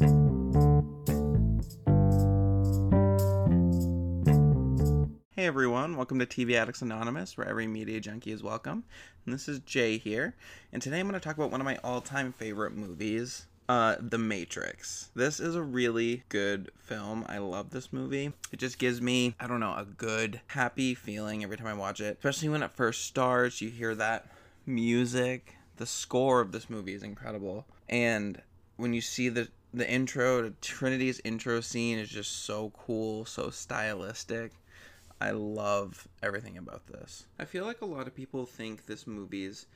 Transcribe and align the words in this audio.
Hey 0.00 0.06
everyone, 5.46 5.94
welcome 5.94 6.18
to 6.20 6.24
TV 6.24 6.54
Addicts 6.54 6.80
Anonymous, 6.80 7.36
where 7.36 7.46
every 7.46 7.66
media 7.66 8.00
junkie 8.00 8.32
is 8.32 8.42
welcome. 8.42 8.84
And 9.26 9.34
this 9.34 9.46
is 9.46 9.58
Jay 9.58 9.98
here, 9.98 10.34
and 10.72 10.80
today 10.80 11.00
I'm 11.00 11.06
going 11.06 11.20
to 11.20 11.22
talk 11.22 11.36
about 11.36 11.50
one 11.50 11.60
of 11.60 11.66
my 11.66 11.76
all 11.84 12.00
time 12.00 12.32
favorite 12.32 12.74
movies, 12.74 13.44
uh, 13.68 13.96
The 14.00 14.16
Matrix. 14.16 15.10
This 15.14 15.38
is 15.38 15.54
a 15.54 15.62
really 15.62 16.22
good 16.30 16.70
film. 16.78 17.26
I 17.28 17.36
love 17.36 17.68
this 17.68 17.92
movie. 17.92 18.32
It 18.52 18.58
just 18.58 18.78
gives 18.78 19.02
me, 19.02 19.34
I 19.38 19.46
don't 19.46 19.60
know, 19.60 19.74
a 19.74 19.84
good, 19.84 20.40
happy 20.46 20.94
feeling 20.94 21.44
every 21.44 21.58
time 21.58 21.66
I 21.66 21.74
watch 21.74 22.00
it, 22.00 22.16
especially 22.16 22.48
when 22.48 22.62
it 22.62 22.70
first 22.70 23.04
starts. 23.04 23.60
You 23.60 23.68
hear 23.68 23.94
that 23.96 24.28
music, 24.64 25.56
the 25.76 25.84
score 25.84 26.40
of 26.40 26.52
this 26.52 26.70
movie 26.70 26.94
is 26.94 27.02
incredible. 27.02 27.66
And 27.86 28.40
when 28.76 28.94
you 28.94 29.02
see 29.02 29.28
the 29.28 29.48
the 29.72 29.88
intro 29.88 30.42
to 30.42 30.50
Trinity's 30.60 31.20
intro 31.24 31.60
scene 31.60 31.98
is 31.98 32.08
just 32.08 32.44
so 32.44 32.72
cool, 32.76 33.24
so 33.24 33.50
stylistic. 33.50 34.52
I 35.20 35.30
love 35.32 36.08
everything 36.22 36.58
about 36.58 36.86
this. 36.86 37.26
I 37.38 37.44
feel 37.44 37.66
like 37.66 37.82
a 37.82 37.86
lot 37.86 38.06
of 38.06 38.14
people 38.14 38.46
think 38.46 38.86
this 38.86 39.06
movie's 39.06 39.66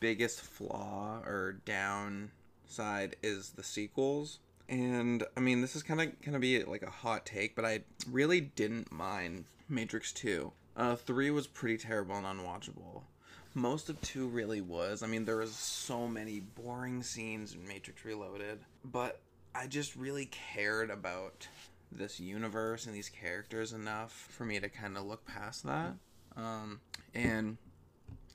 biggest 0.00 0.40
flaw 0.40 1.20
or 1.24 1.60
downside 1.64 3.16
is 3.22 3.50
the 3.50 3.62
sequels. 3.62 4.40
And 4.68 5.24
I 5.36 5.40
mean, 5.40 5.60
this 5.60 5.74
is 5.74 5.82
kind 5.82 6.00
of 6.00 6.20
gonna 6.22 6.38
be 6.38 6.62
like 6.64 6.82
a 6.82 6.90
hot 6.90 7.24
take, 7.24 7.54
but 7.54 7.64
I 7.64 7.80
really 8.10 8.40
didn't 8.40 8.92
mind 8.92 9.44
Matrix 9.68 10.12
2. 10.12 10.52
Uh, 10.76 10.96
3 10.96 11.30
was 11.30 11.46
pretty 11.46 11.78
terrible 11.78 12.16
and 12.16 12.26
unwatchable. 12.26 13.02
Most 13.54 13.88
of 13.88 14.00
2 14.00 14.28
really 14.28 14.60
was. 14.60 15.02
I 15.02 15.06
mean, 15.06 15.24
there 15.24 15.36
was 15.36 15.54
so 15.54 16.06
many 16.06 16.40
boring 16.40 17.02
scenes 17.02 17.54
in 17.54 17.66
Matrix 17.66 18.04
Reloaded, 18.04 18.60
but 18.84 19.20
I 19.54 19.66
just 19.66 19.96
really 19.96 20.26
cared 20.26 20.90
about 20.90 21.48
this 21.92 22.20
universe 22.20 22.86
and 22.86 22.94
these 22.94 23.08
characters 23.08 23.72
enough 23.72 24.12
for 24.30 24.44
me 24.44 24.60
to 24.60 24.68
kind 24.68 24.96
of 24.96 25.04
look 25.04 25.26
past 25.26 25.64
that. 25.64 25.94
Um, 26.36 26.80
and 27.14 27.56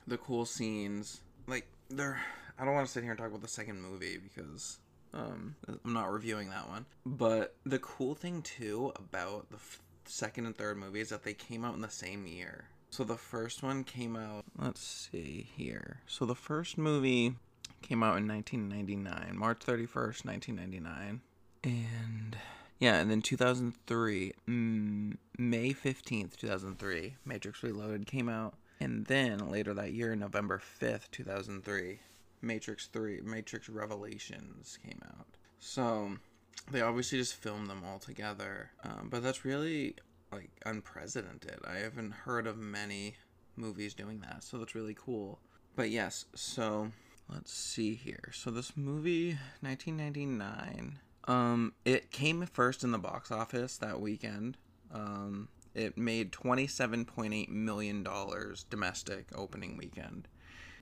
the 0.06 0.18
cool 0.18 0.44
scenes, 0.44 1.20
like 1.46 1.66
they're. 1.90 2.20
I 2.58 2.64
don't 2.64 2.74
want 2.74 2.86
to 2.86 2.92
sit 2.92 3.02
here 3.02 3.12
and 3.12 3.18
talk 3.18 3.28
about 3.28 3.42
the 3.42 3.48
second 3.48 3.82
movie 3.82 4.16
because 4.16 4.78
um, 5.12 5.54
I'm 5.84 5.92
not 5.92 6.10
reviewing 6.10 6.50
that 6.50 6.68
one. 6.68 6.86
But 7.04 7.54
the 7.64 7.78
cool 7.78 8.14
thing 8.14 8.42
too 8.42 8.92
about 8.96 9.50
the 9.50 9.56
f- 9.56 9.80
second 10.04 10.46
and 10.46 10.56
third 10.56 10.78
movies 10.78 11.10
that 11.10 11.22
they 11.22 11.34
came 11.34 11.64
out 11.64 11.74
in 11.74 11.82
the 11.82 11.90
same 11.90 12.26
year. 12.26 12.64
So 12.90 13.04
the 13.04 13.16
first 13.16 13.62
one 13.62 13.84
came 13.84 14.16
out. 14.16 14.44
Let's 14.58 14.80
see 15.12 15.48
here. 15.54 16.00
So 16.06 16.24
the 16.24 16.34
first 16.34 16.78
movie 16.78 17.34
came 17.86 18.02
out 18.02 18.18
in 18.18 18.28
1999, 18.28 19.38
March 19.38 19.60
31st, 19.60 20.24
1999, 20.24 21.20
and 21.64 22.36
yeah, 22.78 22.96
and 22.96 23.10
then 23.10 23.22
2003, 23.22 24.32
mm, 24.48 25.16
May 25.38 25.72
15th, 25.72 26.36
2003, 26.36 27.16
Matrix 27.24 27.62
Reloaded 27.62 28.06
came 28.06 28.28
out. 28.28 28.54
And 28.80 29.06
then 29.06 29.50
later 29.50 29.72
that 29.72 29.94
year, 29.94 30.14
November 30.14 30.60
5th, 30.80 31.10
2003, 31.10 31.98
Matrix 32.42 32.88
3, 32.88 33.22
Matrix 33.22 33.70
Revolutions 33.70 34.78
came 34.84 35.00
out. 35.06 35.26
So 35.58 36.18
they 36.70 36.82
obviously 36.82 37.18
just 37.18 37.34
filmed 37.34 37.70
them 37.70 37.82
all 37.86 37.98
together. 37.98 38.70
Um, 38.84 39.08
but 39.10 39.22
that's 39.22 39.44
really 39.46 39.96
like 40.30 40.50
unprecedented. 40.66 41.60
I 41.66 41.78
haven't 41.78 42.12
heard 42.12 42.46
of 42.46 42.58
many 42.58 43.14
movies 43.56 43.94
doing 43.94 44.20
that. 44.20 44.44
So 44.44 44.58
that's 44.58 44.74
really 44.74 44.96
cool. 44.98 45.38
But 45.74 45.88
yes, 45.88 46.26
so 46.34 46.92
let's 47.28 47.52
see 47.52 47.94
here. 47.94 48.30
So 48.32 48.50
this 48.50 48.76
movie, 48.76 49.38
1999 49.60 51.00
um, 51.28 51.74
it 51.84 52.10
came 52.10 52.44
first 52.46 52.82
in 52.84 52.92
the 52.92 52.98
box 52.98 53.32
office 53.32 53.76
that 53.78 54.00
weekend. 54.00 54.56
Um, 54.92 55.48
it 55.74 55.98
made 55.98 56.30
$27.8 56.32 57.48
million 57.48 58.06
domestic 58.70 59.26
opening 59.34 59.76
weekend. 59.76 60.28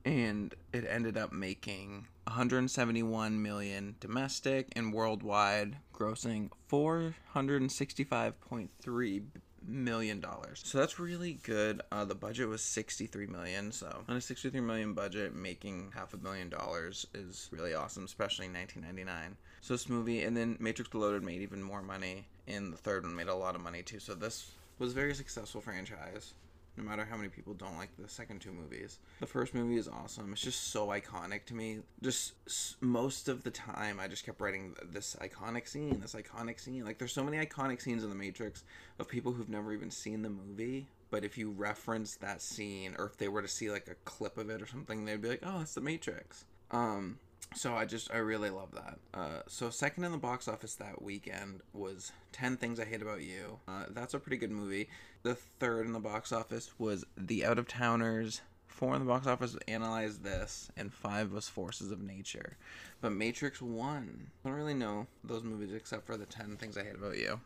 And 0.05 0.53
it 0.71 0.85
ended 0.87 1.17
up 1.17 1.33
making 1.33 2.05
171 2.25 3.41
million 3.41 3.95
domestic 3.99 4.67
and 4.75 4.93
worldwide, 4.93 5.77
grossing 5.93 6.51
465.3 6.69 9.23
million 9.67 10.19
dollars. 10.19 10.61
So 10.63 10.77
that's 10.77 10.99
really 10.99 11.39
good. 11.43 11.81
Uh, 11.91 12.05
the 12.05 12.15
budget 12.15 12.47
was 12.47 12.61
63 12.61 13.27
million. 13.27 13.71
So 13.71 14.03
on 14.07 14.17
a 14.17 14.21
63 14.21 14.59
million 14.61 14.93
budget, 14.93 15.35
making 15.35 15.91
half 15.95 16.13
a 16.13 16.17
billion 16.17 16.49
dollars 16.49 17.05
is 17.13 17.49
really 17.51 17.73
awesome, 17.73 18.05
especially 18.05 18.45
in 18.47 18.53
1999. 18.53 19.37
So 19.61 19.73
this 19.73 19.89
movie, 19.89 20.23
and 20.23 20.35
then 20.35 20.57
Matrix 20.59 20.93
Reloaded 20.93 21.23
made 21.23 21.41
even 21.41 21.61
more 21.61 21.81
money, 21.81 22.25
and 22.47 22.71
the 22.71 22.77
third 22.77 23.03
one 23.03 23.15
made 23.15 23.27
a 23.27 23.35
lot 23.35 23.55
of 23.55 23.61
money 23.61 23.81
too. 23.81 23.99
So 23.99 24.13
this 24.13 24.51
was 24.77 24.93
very 24.93 25.15
successful 25.15 25.61
franchise. 25.61 26.33
No 26.77 26.83
matter 26.83 27.05
how 27.09 27.15
many 27.15 27.29
people 27.29 27.53
don't 27.53 27.77
like 27.77 27.89
the 27.97 28.09
second 28.09 28.41
two 28.41 28.51
movies, 28.51 28.99
the 29.19 29.25
first 29.25 29.53
movie 29.53 29.77
is 29.77 29.87
awesome. 29.87 30.33
It's 30.33 30.41
just 30.41 30.71
so 30.71 30.87
iconic 30.87 31.45
to 31.45 31.53
me. 31.53 31.79
Just 32.01 32.33
most 32.81 33.29
of 33.29 33.43
the 33.43 33.51
time, 33.51 33.99
I 33.99 34.07
just 34.07 34.25
kept 34.25 34.41
writing 34.41 34.75
this 34.91 35.15
iconic 35.21 35.67
scene, 35.67 35.99
this 36.01 36.15
iconic 36.15 36.59
scene. 36.59 36.83
Like 36.83 36.97
there's 36.97 37.13
so 37.13 37.23
many 37.23 37.37
iconic 37.37 37.81
scenes 37.81 38.03
in 38.03 38.09
the 38.09 38.15
Matrix 38.15 38.63
of 38.99 39.07
people 39.07 39.31
who've 39.31 39.49
never 39.49 39.71
even 39.73 39.89
seen 39.89 40.21
the 40.21 40.29
movie, 40.29 40.87
but 41.09 41.23
if 41.23 41.37
you 41.37 41.51
reference 41.51 42.15
that 42.17 42.41
scene 42.41 42.95
or 42.99 43.05
if 43.05 43.17
they 43.17 43.27
were 43.27 43.41
to 43.41 43.47
see 43.47 43.71
like 43.71 43.87
a 43.87 43.95
clip 44.03 44.37
of 44.37 44.49
it 44.49 44.61
or 44.61 44.65
something 44.65 45.05
they'd 45.05 45.21
be 45.21 45.29
like 45.29 45.43
oh 45.43 45.61
it's 45.61 45.73
the 45.73 45.81
matrix 45.81 46.45
um 46.71 47.17
so 47.53 47.75
I 47.75 47.85
just 47.85 48.11
I 48.11 48.17
really 48.17 48.49
love 48.49 48.71
that. 48.73 48.99
Uh, 49.13 49.41
so 49.47 49.69
second 49.69 50.03
in 50.03 50.11
the 50.11 50.17
box 50.17 50.47
office 50.47 50.75
that 50.75 51.01
weekend 51.01 51.61
was 51.73 52.11
Ten 52.31 52.57
Things 52.57 52.79
I 52.79 52.85
Hate 52.85 53.01
About 53.01 53.21
You. 53.21 53.59
Uh, 53.67 53.85
that's 53.89 54.13
a 54.13 54.19
pretty 54.19 54.37
good 54.37 54.51
movie. 54.51 54.89
The 55.23 55.35
third 55.35 55.85
in 55.85 55.93
the 55.93 55.99
box 55.99 56.31
office 56.31 56.71
was 56.77 57.05
The 57.17 57.45
Out 57.45 57.59
of 57.59 57.67
Towners. 57.67 58.41
Four 58.67 58.93
in 58.95 58.99
the 58.99 59.07
box 59.07 59.25
office 59.25 59.53
was 59.53 59.63
Analyze 59.69 60.19
This, 60.19 60.69
and 60.75 60.91
five 60.93 61.31
was 61.31 61.47
Forces 61.47 61.91
of 61.91 62.01
Nature. 62.01 62.57
But 62.99 63.13
Matrix 63.13 63.61
won. 63.61 64.31
I 64.43 64.49
don't 64.49 64.57
really 64.57 64.73
know 64.73 65.07
those 65.23 65.43
movies 65.43 65.73
except 65.73 66.05
for 66.05 66.17
the 66.17 66.25
Ten 66.25 66.57
Things 66.57 66.77
I 66.77 66.83
Hate 66.83 66.95
About 66.95 67.17
You. 67.17 67.39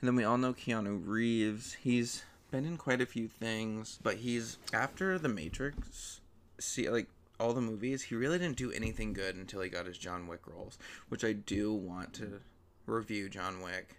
And 0.00 0.08
then 0.08 0.16
we 0.16 0.24
all 0.24 0.38
know 0.38 0.52
Keanu 0.52 1.00
Reeves. 1.06 1.74
He's 1.74 2.24
been 2.50 2.64
in 2.66 2.76
quite 2.76 3.00
a 3.00 3.06
few 3.06 3.28
things, 3.28 4.00
but 4.02 4.16
he's 4.16 4.58
after 4.72 5.16
the 5.16 5.28
Matrix. 5.28 6.20
See, 6.58 6.90
like 6.90 7.06
all 7.40 7.52
the 7.52 7.60
movies, 7.60 8.02
he 8.02 8.14
really 8.14 8.38
didn't 8.38 8.56
do 8.56 8.72
anything 8.72 9.12
good 9.12 9.36
until 9.36 9.60
he 9.60 9.68
got 9.68 9.86
his 9.86 9.98
John 9.98 10.26
Wick 10.26 10.46
roles, 10.46 10.78
which 11.08 11.24
I 11.24 11.32
do 11.32 11.72
want 11.72 12.12
to 12.14 12.40
review 12.86 13.28
John 13.28 13.60
Wick. 13.60 13.96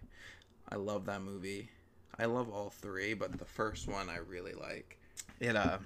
I 0.70 0.76
love 0.76 1.06
that 1.06 1.22
movie. 1.22 1.70
I 2.18 2.26
love 2.26 2.50
all 2.50 2.70
three, 2.70 3.14
but 3.14 3.38
the 3.38 3.46
first 3.46 3.88
one 3.88 4.10
I 4.10 4.18
really 4.18 4.54
like. 4.54 4.98
It 5.40 5.56
uh 5.56 5.80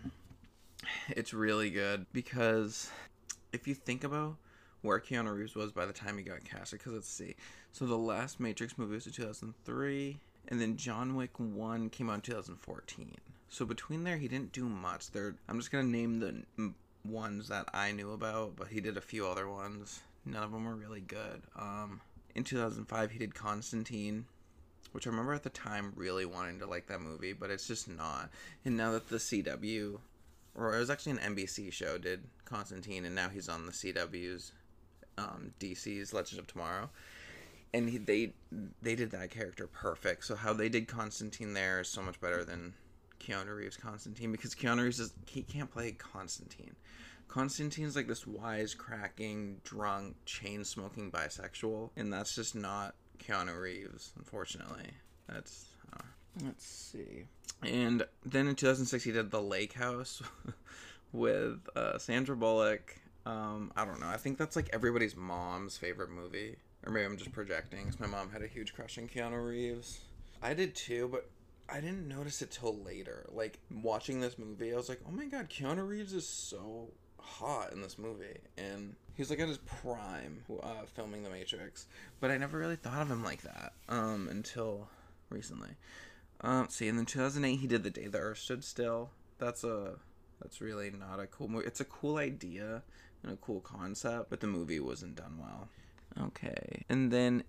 it's 1.10 1.34
really 1.34 1.70
good 1.70 2.06
because 2.14 2.92
if 3.52 3.68
you 3.68 3.74
think 3.74 4.04
about 4.04 4.36
where 4.82 5.00
Keanu 5.00 5.36
Reeves 5.36 5.56
was 5.56 5.72
by 5.72 5.86
the 5.86 5.94
time 5.94 6.18
he 6.18 6.24
got 6.24 6.44
casted, 6.44 6.80
because 6.80 6.94
let's 6.94 7.10
see. 7.10 7.36
So 7.72 7.86
the 7.86 7.98
last 7.98 8.40
Matrix 8.40 8.78
movie 8.78 8.94
was 8.94 9.08
in 9.08 9.14
2003, 9.14 10.20
and 10.50 10.62
then 10.62 10.78
John 10.78 11.16
Wick 11.16 11.40
1 11.40 11.90
came 11.90 12.10
out 12.10 12.16
in 12.16 12.22
2014. 12.22 13.16
So 13.50 13.66
between 13.66 14.04
there, 14.04 14.18
he 14.18 14.28
didn't 14.28 14.52
do 14.52 14.70
much. 14.70 15.12
There, 15.12 15.36
I'm 15.48 15.58
just 15.58 15.72
gonna 15.72 15.84
name 15.86 16.20
the 16.20 16.44
ones 17.06 17.48
that 17.50 17.70
I 17.74 17.92
knew 17.92 18.12
about, 18.12 18.56
but 18.56 18.68
he 18.68 18.82
did 18.82 18.98
a 18.98 19.02
few 19.02 19.28
other 19.28 19.48
ones. 19.48 20.02
None 20.26 20.44
of 20.44 20.52
them 20.52 20.66
were 20.66 20.76
really 20.76 21.02
good. 21.02 21.42
Um, 21.56 22.02
in 22.36 22.44
2005, 22.44 23.12
he 23.12 23.20
did 23.20 23.34
Constantine, 23.34 24.26
which 24.92 25.08
I 25.08 25.10
remember 25.10 25.34
at 25.34 25.44
the 25.44 25.50
time 25.50 25.94
really 25.96 26.26
wanting 26.26 26.60
to 26.60 26.68
like 26.68 26.88
that 26.88 27.02
movie, 27.02 27.34
but 27.34 27.50
it's 27.50 27.68
just 27.68 27.88
not. 27.88 28.30
And 28.66 28.78
now 28.78 28.92
that 28.92 29.10
the 29.10 29.18
CW, 29.18 30.00
or 30.56 30.76
it 30.76 30.80
was 30.80 30.90
actually 30.90 31.14
an 31.14 31.36
NBC 31.36 31.72
show, 31.72 31.98
did 31.98 32.24
Constantine, 32.46 33.06
and 33.06 33.16
now 33.16 33.30
he's 33.30 33.50
on 33.50 33.66
the 33.66 33.72
CW's 33.72 34.52
um, 35.18 35.54
DC's 35.60 36.14
Legend 36.14 36.40
of 36.40 36.48
Tomorrow, 36.48 36.90
and 37.74 37.90
he, 37.90 37.98
they 37.98 38.34
they 38.82 38.96
did 38.96 39.12
that 39.12 39.32
character 39.32 39.68
perfect. 39.68 40.26
So 40.26 40.36
how 40.36 40.54
they 40.54 40.70
did 40.70 40.88
Constantine 40.88 41.54
there 41.54 41.82
is 41.82 41.90
so 41.90 42.02
much 42.02 42.20
better 42.22 42.44
than 42.44 42.74
Keanu 43.20 43.56
Reeves 43.56 43.78
Constantine 43.78 44.32
because 44.32 44.56
Keanu 44.56 44.84
Reeves 44.84 45.00
is 45.00 45.14
he 45.26 45.42
can't 45.42 45.72
play 45.72 45.92
Constantine. 45.92 46.76
Constantine's 47.28 47.96
like 47.96 48.08
this 48.08 48.26
wise 48.26 48.74
cracking, 48.74 49.60
drunk, 49.64 50.16
chain 50.26 50.64
smoking 50.64 51.12
bisexual, 51.12 51.90
and 51.98 52.12
that's 52.12 52.34
just 52.34 52.56
not 52.56 52.96
Keanu 53.20 53.60
Reeves, 53.60 54.14
unfortunately. 54.18 54.92
That's 55.28 55.66
uh, 55.94 56.04
let's 56.44 56.66
see. 56.66 57.26
And 57.64 58.06
then 58.26 58.48
in 58.48 58.56
2006 58.56 59.04
he 59.04 59.12
did 59.12 59.32
The 59.32 59.42
Lake 59.42 59.74
House 59.74 60.22
with 61.12 61.60
uh, 61.76 61.98
Sandra 61.98 62.36
Bullock. 62.36 62.96
Um, 63.26 63.74
I 63.76 63.84
don't 63.84 64.00
know. 64.00 64.08
I 64.08 64.18
think 64.18 64.38
that's 64.38 64.56
like 64.56 64.70
everybody's 64.72 65.16
mom's 65.16 65.78
favorite 65.78 66.10
movie. 66.10 66.56
Or 66.86 66.94
maybe 66.94 67.06
I'm 67.06 67.18
just 67.18 67.34
projecting 67.34 67.84
because 67.84 68.00
my 68.00 68.08
mom 68.08 68.30
had 68.32 68.42
a 68.42 68.48
huge 68.48 68.74
crush 68.74 68.98
on 68.98 69.08
Keanu 69.08 69.46
Reeves. 69.46 70.00
I 70.42 70.54
did 70.54 70.76
too, 70.76 71.10
but 71.12 71.30
I 71.70 71.82
didn't 71.82 72.08
notice 72.08 72.42
it 72.42 72.52
till 72.52 72.78
later. 72.78 73.26
Like 73.32 73.60
watching 73.70 74.22
this 74.22 74.38
movie, 74.38 74.74
I 74.74 74.78
was 74.78 74.90
like, 74.90 75.02
"Oh 75.08 75.12
my 75.12 75.26
god, 75.26 75.50
Keanu 75.50 75.88
Reeves 75.88 76.14
is 76.14 76.28
so 76.28 76.90
hot 77.20 77.74
in 77.74 77.82
this 77.82 77.98
movie." 77.98 78.40
And 78.58 78.96
he's 79.16 79.30
like 79.30 79.40
at 79.40 79.48
his 79.48 79.58
prime 79.58 80.44
uh, 80.64 80.86
filming 80.96 81.24
The 81.24 81.30
Matrix, 81.30 81.88
but 82.20 82.32
I 82.32 82.38
never 82.38 82.58
really 82.58 82.78
thought 82.78 83.02
of 83.02 83.12
him 83.12 83.24
like 83.24 83.42
that 83.42 83.74
um, 83.90 84.28
until 84.30 84.88
recently. 85.30 85.72
Um, 86.42 86.68
see, 86.70 86.88
and 86.88 86.98
then 86.98 87.06
2008 87.06 87.56
he 87.56 87.68
did 87.68 87.84
The 87.84 87.90
Day 87.90 88.08
the 88.08 88.20
Earth 88.20 88.38
Stood 88.38 88.64
Still. 88.64 89.10
That's 89.40 89.64
a 89.64 89.96
that's 90.42 90.62
really 90.62 90.92
not 90.92 91.20
a 91.20 91.28
cool 91.28 91.48
movie. 91.48 91.68
It's 91.68 91.82
a 91.82 91.86
cool 91.86 92.18
idea 92.18 92.84
and 93.24 93.32
a 93.32 93.38
cool 93.38 93.60
concept, 93.60 94.30
but 94.30 94.40
the 94.40 94.48
movie 94.48 94.80
wasn't 94.80 95.16
done 95.16 95.38
well. 95.40 95.68
Okay, 96.28 96.86
and 96.90 97.12
then 97.12 97.44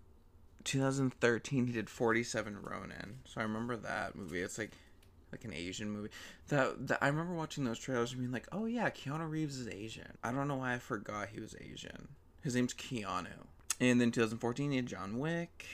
2013 0.65 1.67
he 1.67 1.73
did 1.73 1.89
47 1.89 2.59
Ronin. 2.63 3.19
So 3.25 3.41
I 3.41 3.45
remember 3.45 3.77
that 3.77 4.17
movie. 4.17 4.41
It's 4.41 4.59
like 4.59 4.73
like 5.33 5.45
an 5.45 5.53
Asian 5.53 5.91
movie. 5.91 6.11
That, 6.49 6.89
that 6.89 6.99
I 7.03 7.09
remember 7.09 7.35
watching 7.35 7.65
those 7.65 7.79
trailers 7.79 8.13
and 8.13 8.21
being 8.21 8.33
like, 8.33 8.49
"Oh 8.53 8.67
yeah, 8.67 8.91
Keanu 8.91 9.29
Reeves 9.29 9.59
is 9.59 9.69
Asian." 9.69 10.17
I 10.23 10.33
don't 10.33 10.49
know 10.49 10.57
why 10.57 10.75
I 10.75 10.79
forgot 10.79 11.29
he 11.29 11.41
was 11.41 11.55
Asian. 11.61 12.09
His 12.43 12.55
name's 12.55 12.75
Keanu. 12.75 13.47
And 13.81 14.01
then 14.01 14.11
2014 14.11 14.71
he 14.71 14.77
had 14.77 14.87
John 14.87 15.19
Wick, 15.19 15.67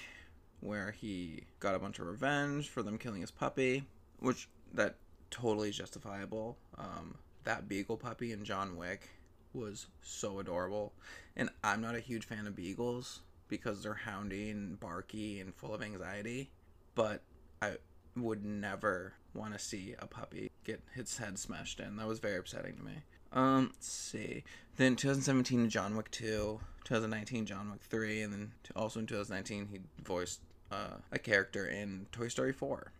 where 0.60 0.90
he 0.90 1.44
got 1.60 1.74
a 1.74 1.78
bunch 1.78 1.98
of 1.98 2.06
revenge 2.06 2.68
for 2.68 2.82
them 2.82 2.98
killing 2.98 3.20
his 3.20 3.30
puppy, 3.30 3.84
which 4.18 4.48
that 4.74 4.96
totally 5.30 5.70
is 5.70 5.76
justifiable. 5.76 6.56
Um, 6.76 7.16
that 7.44 7.68
beagle 7.68 7.96
puppy 7.96 8.32
in 8.32 8.44
John 8.44 8.76
Wick 8.76 9.10
was 9.52 9.86
so 10.02 10.40
adorable, 10.40 10.92
and 11.36 11.48
I'm 11.62 11.80
not 11.80 11.94
a 11.94 12.00
huge 12.00 12.24
fan 12.24 12.46
of 12.46 12.56
beagles 12.56 13.20
because 13.48 13.82
they're 13.82 14.00
houndy 14.06 14.50
and 14.50 14.78
barky 14.80 15.40
and 15.40 15.54
full 15.54 15.74
of 15.74 15.82
anxiety, 15.82 16.50
but 16.94 17.22
I 17.60 17.76
would 18.16 18.44
never 18.44 19.14
want 19.34 19.52
to 19.52 19.58
see 19.58 19.94
a 19.98 20.06
puppy 20.06 20.50
get 20.64 20.82
its 20.94 21.18
head 21.18 21.38
smashed 21.38 21.80
in. 21.80 21.96
That 21.96 22.06
was 22.06 22.18
very 22.18 22.38
upsetting 22.38 22.76
to 22.76 22.82
me. 22.82 22.92
Um, 23.32 23.70
let's 23.72 23.88
see. 23.88 24.44
Then 24.76 24.96
2017, 24.96 25.68
John 25.68 25.96
Wick 25.96 26.10
2. 26.10 26.60
2019, 26.84 27.46
John 27.46 27.70
Wick 27.70 27.82
3. 27.82 28.22
And 28.22 28.32
then 28.32 28.52
also 28.76 29.00
in 29.00 29.06
2019, 29.06 29.68
he 29.70 29.80
voiced 30.02 30.40
uh, 30.70 30.96
a 31.12 31.18
character 31.18 31.66
in 31.66 32.06
Toy 32.12 32.28
Story 32.28 32.52
4. 32.52 32.92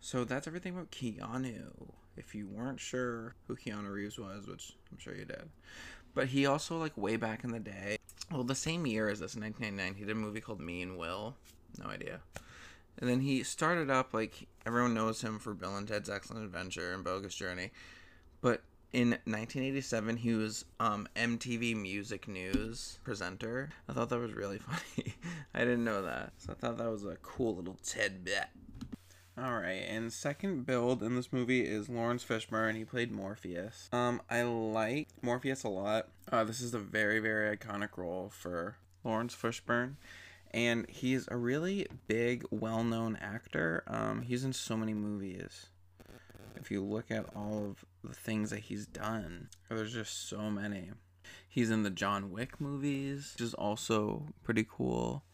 So 0.00 0.24
that's 0.24 0.46
everything 0.46 0.74
about 0.74 0.90
Keanu. 0.90 1.70
If 2.16 2.34
you 2.34 2.46
weren't 2.46 2.80
sure 2.80 3.34
who 3.46 3.56
Keanu 3.56 3.92
Reeves 3.92 4.18
was, 4.18 4.46
which 4.46 4.72
I'm 4.90 4.98
sure 4.98 5.14
you 5.14 5.24
did. 5.24 5.48
But 6.14 6.28
he 6.28 6.44
also, 6.46 6.78
like, 6.78 6.96
way 6.96 7.16
back 7.16 7.42
in 7.42 7.52
the 7.52 7.60
day, 7.60 7.98
well, 8.30 8.44
the 8.44 8.54
same 8.54 8.86
year 8.86 9.08
as 9.08 9.20
this, 9.20 9.36
1999, 9.36 9.94
he 9.94 10.04
did 10.04 10.12
a 10.12 10.14
movie 10.14 10.40
called 10.40 10.60
Me 10.60 10.82
and 10.82 10.96
Will. 10.96 11.34
No 11.78 11.86
idea. 11.86 12.20
And 12.98 13.08
then 13.08 13.20
he 13.20 13.42
started 13.42 13.90
up 13.90 14.12
like 14.12 14.46
everyone 14.66 14.94
knows 14.94 15.22
him 15.22 15.38
for 15.38 15.54
Bill 15.54 15.76
and 15.76 15.88
Ted's 15.88 16.10
Excellent 16.10 16.44
Adventure 16.44 16.92
and 16.92 17.02
Bogus 17.02 17.34
Journey, 17.34 17.70
but 18.40 18.62
in 18.92 19.10
1987 19.10 20.18
he 20.18 20.34
was 20.34 20.66
um, 20.78 21.08
MTV 21.16 21.74
Music 21.74 22.28
News 22.28 22.98
presenter. 23.02 23.70
I 23.88 23.94
thought 23.94 24.10
that 24.10 24.18
was 24.18 24.34
really 24.34 24.58
funny. 24.58 25.14
I 25.54 25.60
didn't 25.60 25.84
know 25.84 26.02
that, 26.02 26.32
so 26.36 26.52
I 26.52 26.54
thought 26.54 26.78
that 26.78 26.90
was 26.90 27.04
a 27.04 27.16
cool 27.22 27.56
little 27.56 27.78
tidbit. 27.82 28.46
All 29.38 29.54
right, 29.54 29.86
and 29.88 30.12
second 30.12 30.66
billed 30.66 31.02
in 31.02 31.16
this 31.16 31.32
movie 31.32 31.62
is 31.62 31.88
Laurence 31.88 32.22
Fishburne. 32.22 32.68
And 32.68 32.76
he 32.76 32.84
played 32.84 33.10
Morpheus. 33.10 33.88
Um, 33.90 34.20
I 34.28 34.42
like 34.42 35.08
Morpheus 35.22 35.64
a 35.64 35.70
lot. 35.70 36.08
Uh, 36.32 36.42
this 36.44 36.62
is 36.62 36.72
a 36.72 36.78
very 36.78 37.20
very 37.20 37.54
iconic 37.56 37.96
role 37.96 38.30
for 38.34 38.76
Laurence 39.04 39.36
Fishburne 39.36 39.96
and 40.54 40.88
he's 40.88 41.26
a 41.30 41.36
really 41.36 41.86
big, 42.06 42.44
well-known 42.50 43.16
actor. 43.20 43.84
Um, 43.86 44.22
he's 44.22 44.44
in 44.44 44.52
so 44.52 44.76
many 44.76 44.94
movies. 44.94 45.66
If 46.56 46.70
you 46.70 46.82
look 46.82 47.10
at 47.10 47.26
all 47.34 47.66
of 47.66 47.84
the 48.04 48.14
things 48.14 48.50
that 48.50 48.60
he's 48.60 48.86
done, 48.86 49.48
there's 49.68 49.92
just 49.92 50.28
so 50.28 50.50
many. 50.50 50.90
He's 51.48 51.70
in 51.70 51.82
the 51.82 51.90
John 51.90 52.30
Wick 52.30 52.60
movies, 52.60 53.32
which 53.34 53.42
is 53.42 53.54
also 53.54 54.28
pretty 54.44 54.66
cool. 54.68 55.24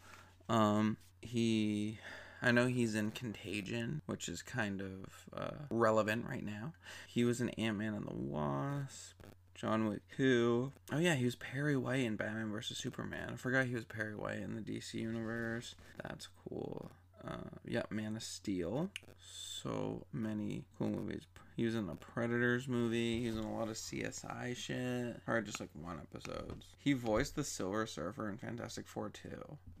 Um, 0.47 0.97
he, 1.21 1.99
I 2.41 2.51
know 2.51 2.67
he's 2.67 2.95
in 2.95 3.11
Contagion, 3.11 4.01
which 4.05 4.29
is 4.29 4.41
kind 4.41 4.81
of 4.81 5.29
uh, 5.33 5.57
relevant 5.69 6.25
right 6.27 6.43
now. 6.43 6.73
He 7.07 7.25
was 7.25 7.41
in 7.41 7.49
Ant 7.49 7.77
Man 7.77 7.93
and 7.93 8.07
the 8.07 8.15
Wasp. 8.15 9.13
John 9.59 9.89
Wick 9.89 9.99
2. 10.15 10.71
Oh 10.93 10.99
yeah, 10.99 11.15
he 11.15 11.25
was 11.25 11.35
Perry 11.35 11.75
White 11.75 12.05
in 12.05 12.15
Batman 12.15 12.49
vs 12.49 12.77
Superman. 12.77 13.31
I 13.33 13.35
forgot 13.35 13.65
he 13.65 13.75
was 13.75 13.83
Perry 13.83 14.15
White 14.15 14.37
in 14.37 14.55
the 14.55 14.61
DC 14.61 14.93
universe. 14.93 15.75
That's 16.01 16.29
cool. 16.47 16.89
Uh, 17.27 17.49
yeah, 17.65 17.83
Man 17.89 18.15
of 18.15 18.23
Steel. 18.23 18.89
So 19.19 20.05
many 20.13 20.63
cool 20.77 20.87
movies. 20.87 21.23
He 21.57 21.65
was 21.65 21.75
in 21.75 21.87
the 21.87 21.95
Predators 21.95 22.69
movie. 22.69 23.19
He 23.19 23.27
was 23.27 23.37
in 23.37 23.43
a 23.43 23.53
lot 23.53 23.67
of 23.67 23.75
CSI 23.75 24.55
shit. 24.55 25.19
Or 25.27 25.41
just 25.41 25.59
like 25.59 25.69
one 25.73 25.99
episodes. 25.99 26.67
He 26.77 26.93
voiced 26.93 27.35
the 27.35 27.43
Silver 27.43 27.85
Surfer 27.85 28.29
in 28.29 28.37
Fantastic 28.37 28.87
Four 28.87 29.09
2 29.09 29.27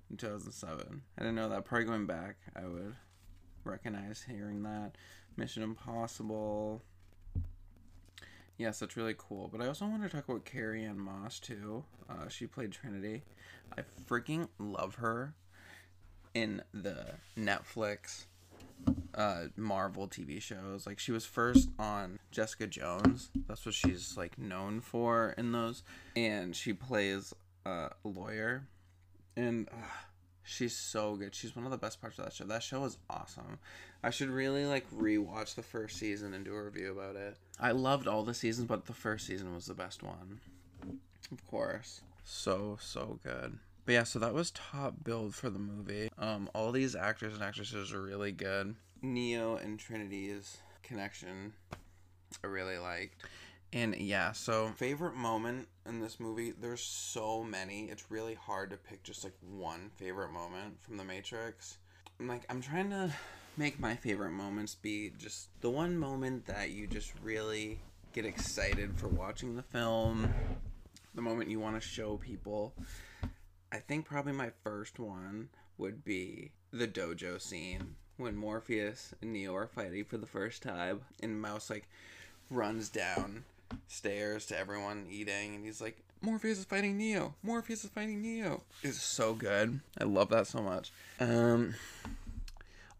in 0.09 0.17
2007. 0.17 1.01
I 1.17 1.21
didn't 1.21 1.35
know 1.35 1.47
that. 1.47 1.63
Probably 1.63 1.85
going 1.85 2.05
back, 2.05 2.35
I 2.53 2.67
would 2.67 2.95
recognize 3.63 4.25
hearing 4.29 4.61
that. 4.63 4.97
Mission 5.37 5.63
Impossible. 5.63 6.83
Yes, 8.59 8.79
that's 8.79 8.97
really 8.97 9.15
cool. 9.17 9.47
But 9.49 9.61
I 9.61 9.67
also 9.67 9.85
want 9.87 10.03
to 10.03 10.09
talk 10.09 10.27
about 10.27 10.43
Carrie 10.43 10.83
Ann 10.83 10.99
Moss 10.99 11.39
too. 11.39 11.85
Uh, 12.09 12.27
she 12.27 12.45
played 12.45 12.73
Trinity. 12.73 13.23
I 13.77 13.83
freaking 14.05 14.49
love 14.59 14.95
her 14.95 15.33
in 16.33 16.61
the 16.73 17.05
Netflix 17.37 18.25
uh, 19.15 19.43
Marvel 19.55 20.09
TV 20.09 20.41
shows. 20.41 20.85
Like 20.85 20.99
she 20.99 21.13
was 21.13 21.25
first 21.25 21.69
on 21.79 22.19
Jessica 22.31 22.67
Jones. 22.67 23.31
That's 23.47 23.65
what 23.65 23.75
she's 23.75 24.17
like 24.17 24.37
known 24.37 24.81
for 24.81 25.33
in 25.37 25.53
those. 25.53 25.81
And 26.17 26.53
she 26.53 26.73
plays 26.73 27.33
uh, 27.65 27.89
a 28.03 28.07
lawyer. 28.07 28.67
And 29.37 29.69
uh, 29.69 29.87
she's 30.49 30.75
so 30.75 31.15
good. 31.15 31.35
She's 31.35 31.55
one 31.55 31.65
of 31.65 31.71
the 31.71 31.77
best 31.77 32.01
parts 32.01 32.17
of 32.17 32.25
that 32.25 32.33
show. 32.33 32.45
That 32.45 32.63
show 32.63 32.83
is 32.83 32.97
awesome. 33.09 33.59
I 34.03 34.09
should 34.09 34.29
really 34.29 34.65
like 34.65 34.89
rewatch 34.91 35.55
the 35.55 35.63
first 35.63 35.97
season 35.97 36.33
and 36.33 36.43
do 36.43 36.53
a 36.55 36.63
review 36.63 36.91
about 36.91 37.15
it. 37.15 37.37
I 37.59 37.71
loved 37.71 38.07
all 38.07 38.23
the 38.23 38.33
seasons, 38.33 38.67
but 38.67 38.85
the 38.85 38.93
first 38.93 39.27
season 39.27 39.53
was 39.53 39.65
the 39.65 39.73
best 39.73 40.01
one. 40.01 40.39
Of 41.31 41.45
course. 41.47 42.01
So 42.23 42.77
so 42.81 43.19
good. 43.23 43.59
But 43.85 43.93
yeah, 43.93 44.03
so 44.03 44.19
that 44.19 44.33
was 44.33 44.51
top 44.51 44.95
billed 45.03 45.35
for 45.35 45.49
the 45.49 45.59
movie. 45.59 46.09
Um 46.17 46.49
all 46.53 46.71
these 46.71 46.95
actors 46.95 47.33
and 47.33 47.43
actresses 47.43 47.93
are 47.93 48.01
really 48.01 48.31
good. 48.31 48.75
Neo 49.01 49.55
and 49.57 49.79
Trinity's 49.79 50.57
connection 50.81 51.53
I 52.43 52.47
really 52.47 52.77
liked. 52.77 53.25
And 53.71 53.95
yeah, 53.97 54.31
so 54.31 54.69
favorite 54.77 55.15
moment 55.15 55.67
in 55.85 55.99
this 55.99 56.19
movie, 56.19 56.51
there's 56.59 56.81
so 56.81 57.43
many. 57.43 57.85
It's 57.85 58.09
really 58.09 58.33
hard 58.33 58.71
to 58.71 58.77
pick 58.77 59.03
just 59.03 59.23
like 59.23 59.35
one 59.41 59.91
favorite 59.95 60.31
moment 60.31 60.81
from 60.81 60.97
The 60.97 61.03
Matrix. 61.03 61.77
I'm 62.19 62.27
like 62.27 62.43
I'm 62.49 62.61
trying 62.61 62.89
to 62.89 63.13
make 63.57 63.79
my 63.79 63.95
favorite 63.95 64.31
moments 64.31 64.73
be 64.73 65.11
just 65.17 65.49
the 65.61 65.69
one 65.69 65.97
moment 65.97 66.47
that 66.47 66.71
you 66.71 66.87
just 66.87 67.13
really 67.21 67.79
get 68.11 68.25
excited 68.25 68.97
for 68.97 69.07
watching 69.07 69.55
the 69.55 69.61
film, 69.61 70.33
the 71.13 71.21
moment 71.21 71.51
you 71.51 71.59
want 71.59 71.79
to 71.79 71.87
show 71.87 72.17
people. 72.17 72.73
I 73.71 73.77
think 73.77 74.05
probably 74.05 74.33
my 74.33 74.49
first 74.63 74.97
one 74.97 75.49
would 75.77 76.03
be 76.03 76.53
the 76.71 76.87
dojo 76.87 77.39
scene 77.39 77.95
when 78.17 78.35
Morpheus 78.35 79.13
and 79.21 79.31
Neo 79.31 79.55
are 79.55 79.67
fighting 79.67 80.05
for 80.05 80.17
the 80.17 80.25
first 80.25 80.63
time, 80.63 81.01
and 81.21 81.39
Mouse 81.39 81.69
like 81.69 81.87
runs 82.49 82.89
down 82.89 83.43
stairs 83.87 84.45
to 84.47 84.57
everyone 84.57 85.07
eating, 85.09 85.55
and 85.55 85.65
he's 85.65 85.81
like, 85.81 86.03
Morpheus 86.21 86.59
is 86.59 86.65
fighting 86.65 86.97
Neo. 86.97 87.35
Morpheus 87.43 87.83
is 87.83 87.89
fighting 87.89 88.21
Neo. 88.21 88.63
It's 88.83 89.01
so 89.01 89.33
good. 89.33 89.79
I 89.99 90.03
love 90.03 90.29
that 90.29 90.47
so 90.47 90.61
much. 90.61 90.91
Um, 91.19 91.75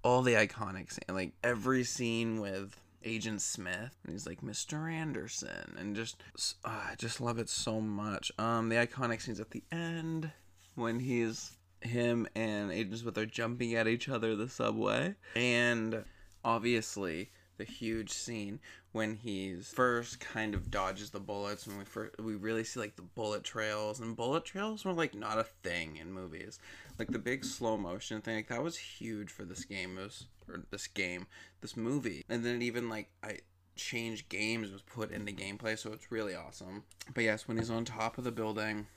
all 0.03 0.21
the 0.21 0.33
iconic 0.33 0.91
scene, 0.91 1.15
like 1.15 1.33
every 1.43 1.83
scene 1.83 2.39
with 2.39 2.79
Agent 3.03 3.41
Smith, 3.41 3.97
and 4.03 4.13
he's 4.13 4.25
like 4.25 4.41
Mr. 4.41 4.91
Anderson, 4.91 5.75
and 5.77 5.95
just 5.95 6.21
uh, 6.63 6.69
I 6.91 6.95
just 6.97 7.19
love 7.19 7.39
it 7.39 7.49
so 7.49 7.81
much. 7.81 8.31
Um, 8.37 8.69
the 8.69 8.75
iconic 8.75 9.21
scenes 9.21 9.39
at 9.39 9.51
the 9.51 9.63
end 9.71 10.31
when 10.75 10.99
he's 10.99 11.51
him 11.81 12.27
and 12.35 12.71
Agent 12.71 12.99
Smith 12.99 13.17
are 13.17 13.25
jumping 13.25 13.75
at 13.75 13.87
each 13.87 14.09
other 14.09 14.35
the 14.35 14.49
subway, 14.49 15.15
and 15.35 16.03
obviously 16.43 17.31
the 17.59 17.63
huge 17.63 18.09
scene 18.09 18.59
when 18.93 19.13
he's 19.13 19.69
first 19.69 20.19
kind 20.19 20.55
of 20.55 20.71
dodges 20.71 21.11
the 21.11 21.19
bullets 21.19 21.67
when 21.67 21.77
we 21.77 21.85
first 21.85 22.19
we 22.19 22.33
really 22.33 22.63
see 22.63 22.79
like 22.79 22.95
the 22.95 23.01
bullet 23.01 23.43
trails 23.43 23.99
and 23.99 24.15
bullet 24.15 24.43
trails 24.43 24.83
were 24.83 24.93
like 24.93 25.13
not 25.13 25.37
a 25.37 25.43
thing 25.43 25.97
in 25.97 26.11
movies 26.11 26.57
like 26.97 27.09
the 27.09 27.19
big 27.19 27.45
slow 27.45 27.77
motion 27.77 28.21
thing 28.21 28.35
like 28.35 28.47
that 28.47 28.63
was 28.63 28.77
huge 28.77 29.29
for 29.29 29.43
this 29.43 29.65
game 29.65 29.97
it 29.97 30.01
was 30.01 30.25
or 30.47 30.63
this 30.71 30.87
game 30.87 31.27
this 31.61 31.77
movie 31.77 32.25
and 32.29 32.43
then 32.43 32.55
it 32.55 32.63
even 32.63 32.89
like 32.89 33.09
i 33.23 33.37
changed 33.75 34.27
games 34.29 34.71
was 34.71 34.81
put 34.81 35.11
into 35.11 35.31
gameplay 35.31 35.77
so 35.77 35.93
it's 35.93 36.11
really 36.11 36.35
awesome 36.35 36.83
but 37.13 37.23
yes 37.23 37.47
when 37.47 37.57
he's 37.57 37.69
on 37.69 37.85
top 37.85 38.17
of 38.17 38.23
the 38.23 38.31
building 38.31 38.87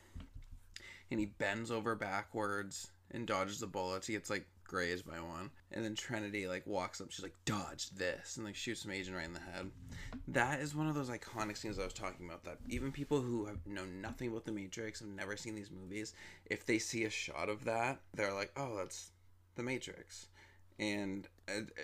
and 1.12 1.21
he 1.21 1.26
bends 1.26 1.71
over 1.71 1.95
backwards 1.95 2.90
and 3.12 3.26
dodges 3.26 3.61
the 3.61 3.66
bullets. 3.66 4.07
He 4.07 4.14
gets 4.14 4.31
like 4.31 4.47
grazed 4.73 5.07
by 5.07 5.21
one, 5.21 5.50
and 5.71 5.85
then 5.85 5.95
Trinity 5.95 6.49
like 6.49 6.67
walks 6.67 7.00
up. 7.00 7.11
She's 7.11 7.23
like, 7.23 7.37
"Dodge 7.45 7.91
this," 7.91 8.37
and 8.37 8.47
like 8.47 8.57
shoots 8.57 8.83
some 8.83 8.91
agent 8.91 9.17
right 9.17 9.26
in 9.26 9.35
the 9.35 9.41
head. 9.41 9.71
That 10.29 10.61
is 10.61 10.75
one 10.75 10.88
of 10.88 10.95
those 10.95 11.11
iconic 11.11 11.59
scenes 11.59 11.79
I 11.79 11.85
was 11.85 11.93
talking 11.93 12.26
about. 12.26 12.43
That 12.45 12.59
even 12.69 12.91
people 12.91 13.21
who 13.21 13.45
have 13.45 13.59
know 13.67 13.85
nothing 13.85 14.29
about 14.29 14.47
the 14.47 14.52
Matrix, 14.52 15.00
have 15.00 15.09
never 15.11 15.37
seen 15.37 15.55
these 15.55 15.71
movies, 15.71 16.14
if 16.47 16.64
they 16.64 16.79
see 16.79 17.05
a 17.05 17.11
shot 17.11 17.50
of 17.50 17.64
that, 17.67 18.00
they're 18.14 18.33
like, 18.33 18.50
"Oh, 18.57 18.76
that's 18.76 19.12
the 19.55 19.62
Matrix." 19.62 20.29
And 20.79 21.29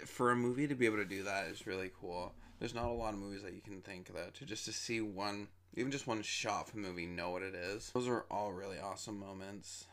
for 0.06 0.30
a 0.30 0.36
movie 0.36 0.66
to 0.66 0.74
be 0.74 0.86
able 0.86 0.96
to 0.96 1.04
do 1.04 1.22
that 1.24 1.46
is 1.48 1.66
really 1.66 1.90
cool. 2.00 2.32
There's 2.58 2.74
not 2.74 2.86
a 2.86 2.92
lot 2.92 3.12
of 3.12 3.20
movies 3.20 3.42
that 3.42 3.52
you 3.52 3.60
can 3.60 3.82
think 3.82 4.08
of 4.08 4.16
that 4.16 4.34
to 4.36 4.46
just 4.46 4.64
to 4.64 4.72
see 4.72 5.00
one, 5.00 5.48
even 5.76 5.92
just 5.92 6.06
one 6.06 6.22
shot 6.22 6.68
from 6.68 6.82
the 6.82 6.88
movie, 6.88 7.06
know 7.06 7.30
what 7.30 7.42
it 7.42 7.54
is. 7.54 7.90
Those 7.90 8.08
are 8.08 8.24
all 8.30 8.52
really 8.52 8.78
awesome 8.78 9.20
moments. 9.20 9.86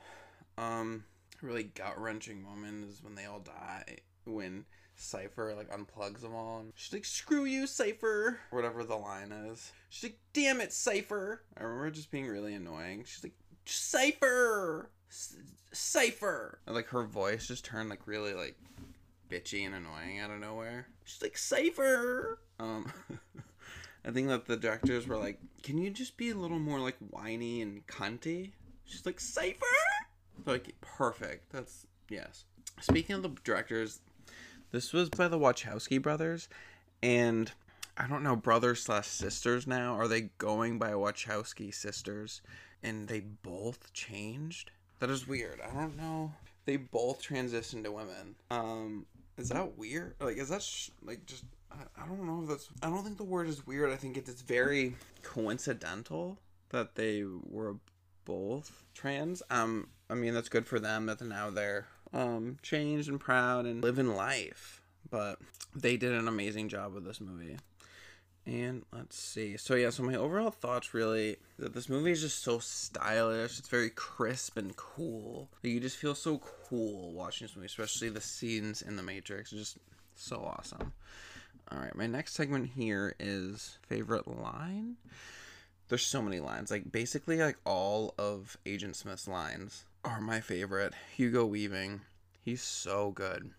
Um, 0.57 1.03
really 1.41 1.63
gut 1.63 1.99
wrenching 1.99 2.41
moment 2.41 2.89
is 2.89 3.03
when 3.03 3.15
they 3.15 3.25
all 3.25 3.39
die. 3.39 3.97
When 4.25 4.65
Cypher 4.95 5.53
like 5.55 5.69
unplugs 5.69 6.21
them 6.21 6.33
all. 6.33 6.59
And 6.59 6.73
she's 6.75 6.93
like, 6.93 7.05
"Screw 7.05 7.45
you, 7.45 7.67
Cypher. 7.67 8.39
whatever 8.49 8.83
the 8.83 8.95
line 8.95 9.31
is. 9.31 9.71
She's 9.89 10.03
like, 10.03 10.19
"Damn 10.33 10.61
it, 10.61 10.73
Cypher. 10.73 11.43
I 11.57 11.63
remember 11.63 11.91
just 11.91 12.11
being 12.11 12.27
really 12.27 12.53
annoying. 12.53 13.03
She's 13.05 13.23
like, 13.23 13.35
"Cypher, 13.65 14.89
Cypher! 15.71 16.59
and, 16.65 16.75
like 16.75 16.87
her 16.87 17.03
voice 17.03 17.47
just 17.47 17.65
turned 17.65 17.89
like 17.89 18.07
really 18.07 18.33
like 18.33 18.55
bitchy 19.29 19.65
and 19.65 19.75
annoying 19.75 20.19
out 20.19 20.31
of 20.31 20.39
nowhere. 20.39 20.87
She's 21.03 21.21
like, 21.21 21.37
Cypher! 21.37 22.39
Um, 22.59 22.91
I 24.05 24.11
think 24.11 24.29
that 24.29 24.45
the 24.45 24.57
directors 24.57 25.07
were 25.07 25.17
like, 25.17 25.39
"Can 25.63 25.77
you 25.77 25.89
just 25.89 26.15
be 26.15 26.29
a 26.29 26.35
little 26.35 26.59
more 26.59 26.79
like 26.79 26.97
whiny 27.09 27.61
and 27.61 27.85
cunty?" 27.87 28.51
She's 28.85 29.05
like, 29.05 29.19
"Cypher." 29.19 29.65
Like 30.45 30.73
perfect. 30.81 31.51
That's 31.51 31.87
yes. 32.09 32.45
Speaking 32.81 33.15
of 33.15 33.23
the 33.23 33.29
directors, 33.43 34.01
this 34.71 34.93
was 34.93 35.09
by 35.09 35.27
the 35.27 35.39
Wachowski 35.39 36.01
brothers, 36.01 36.49
and 37.01 37.51
I 37.97 38.07
don't 38.07 38.23
know 38.23 38.35
brothers 38.35 38.83
slash 38.83 39.07
sisters 39.07 39.65
now. 39.65 39.95
Are 39.95 40.07
they 40.07 40.29
going 40.37 40.77
by 40.77 40.91
Wachowski 40.91 41.73
sisters? 41.73 42.41
And 42.83 43.07
they 43.07 43.21
both 43.21 43.93
changed. 43.93 44.71
That 44.99 45.09
is 45.09 45.27
weird. 45.27 45.59
I 45.61 45.73
don't 45.73 45.97
know. 45.97 46.33
They 46.65 46.77
both 46.77 47.21
transitioned 47.23 47.83
to 47.83 47.91
women. 47.91 48.35
Um, 48.51 49.05
is 49.37 49.49
that 49.49 49.77
weird? 49.77 50.15
Like, 50.19 50.37
is 50.37 50.49
that 50.49 50.61
sh- 50.61 50.89
like 51.03 51.25
just? 51.25 51.45
I, 51.71 52.03
I 52.03 52.05
don't 52.05 52.25
know 52.25 52.43
if 52.43 52.49
that's. 52.49 52.69
I 52.83 52.89
don't 52.89 53.03
think 53.03 53.17
the 53.17 53.23
word 53.23 53.47
is 53.47 53.65
weird. 53.65 53.91
I 53.91 53.95
think 53.95 54.17
it's, 54.17 54.29
it's 54.29 54.41
very 54.41 54.95
coincidental 55.23 56.37
that 56.69 56.95
they 56.95 57.23
were 57.23 57.77
both 58.25 58.84
trans. 58.94 59.41
Um, 59.50 59.88
I 60.10 60.15
mean 60.15 60.34
that's 60.34 60.50
good 60.50 60.67
for 60.67 60.79
them 60.79 61.05
that 61.05 61.22
now 61.22 61.50
they're 61.50 61.88
um 62.13 62.58
changed 62.62 63.10
and 63.10 63.20
proud 63.20 63.65
and 63.65 63.84
living 63.84 64.15
life. 64.15 64.82
But 65.10 65.39
they 65.75 65.98
did 65.98 66.13
an 66.13 66.27
amazing 66.27 66.70
job 66.70 66.94
with 66.94 67.05
this 67.05 67.22
movie. 67.22 67.58
And 68.48 68.84
let's 68.91 69.17
see. 69.17 69.58
So 69.58 69.74
yeah, 69.74 69.89
so 69.89 70.03
my 70.03 70.15
overall 70.15 70.51
thoughts 70.51 70.94
really 70.94 71.38
that 71.58 71.74
this 71.74 71.89
movie 71.89 72.12
is 72.12 72.22
just 72.22 72.44
so 72.44 72.60
stylish. 72.60 73.58
It's 73.58 73.70
very 73.70 73.89
crisp 73.89 74.58
and 74.58 74.75
cool. 74.75 75.50
Like, 75.63 75.74
You 75.74 75.79
just 75.79 75.98
feel 75.98 76.13
so 76.13 76.38
cool 76.38 77.12
watching 77.12 77.48
this 77.48 77.55
movie, 77.55 77.65
especially 77.65 78.10
the 78.10 78.22
scenes 78.22 78.84
in 78.84 78.98
the 78.98 79.03
Matrix. 79.03 79.51
It's 79.51 79.62
just 79.74 79.77
so 80.15 80.38
awesome. 80.38 80.94
All 81.72 81.79
right, 81.79 81.96
my 81.96 82.05
next 82.05 82.36
segment 82.36 82.70
here 82.75 83.15
is 83.20 83.79
favorite 83.88 84.27
line. 84.27 84.98
There's 85.87 86.05
so 86.05 86.21
many 86.21 86.39
lines. 86.39 86.71
Like 86.71 86.91
basically 86.91 87.37
like 87.37 87.57
all 87.65 88.13
of 88.17 88.57
Agent 88.65 88.95
Smith's 88.95 89.27
lines 89.27 89.85
are 90.03 90.21
my 90.21 90.39
favorite. 90.39 90.93
Hugo 91.15 91.45
Weaving. 91.45 92.01
He's 92.41 92.61
so 92.61 93.11
good. 93.11 93.51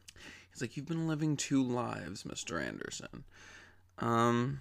He's 0.51 0.61
like, 0.61 0.77
You've 0.77 0.87
been 0.87 1.07
living 1.07 1.37
two 1.37 1.63
lives, 1.63 2.25
Mr. 2.25 2.61
Anderson. 2.61 3.25
Um 3.99 4.61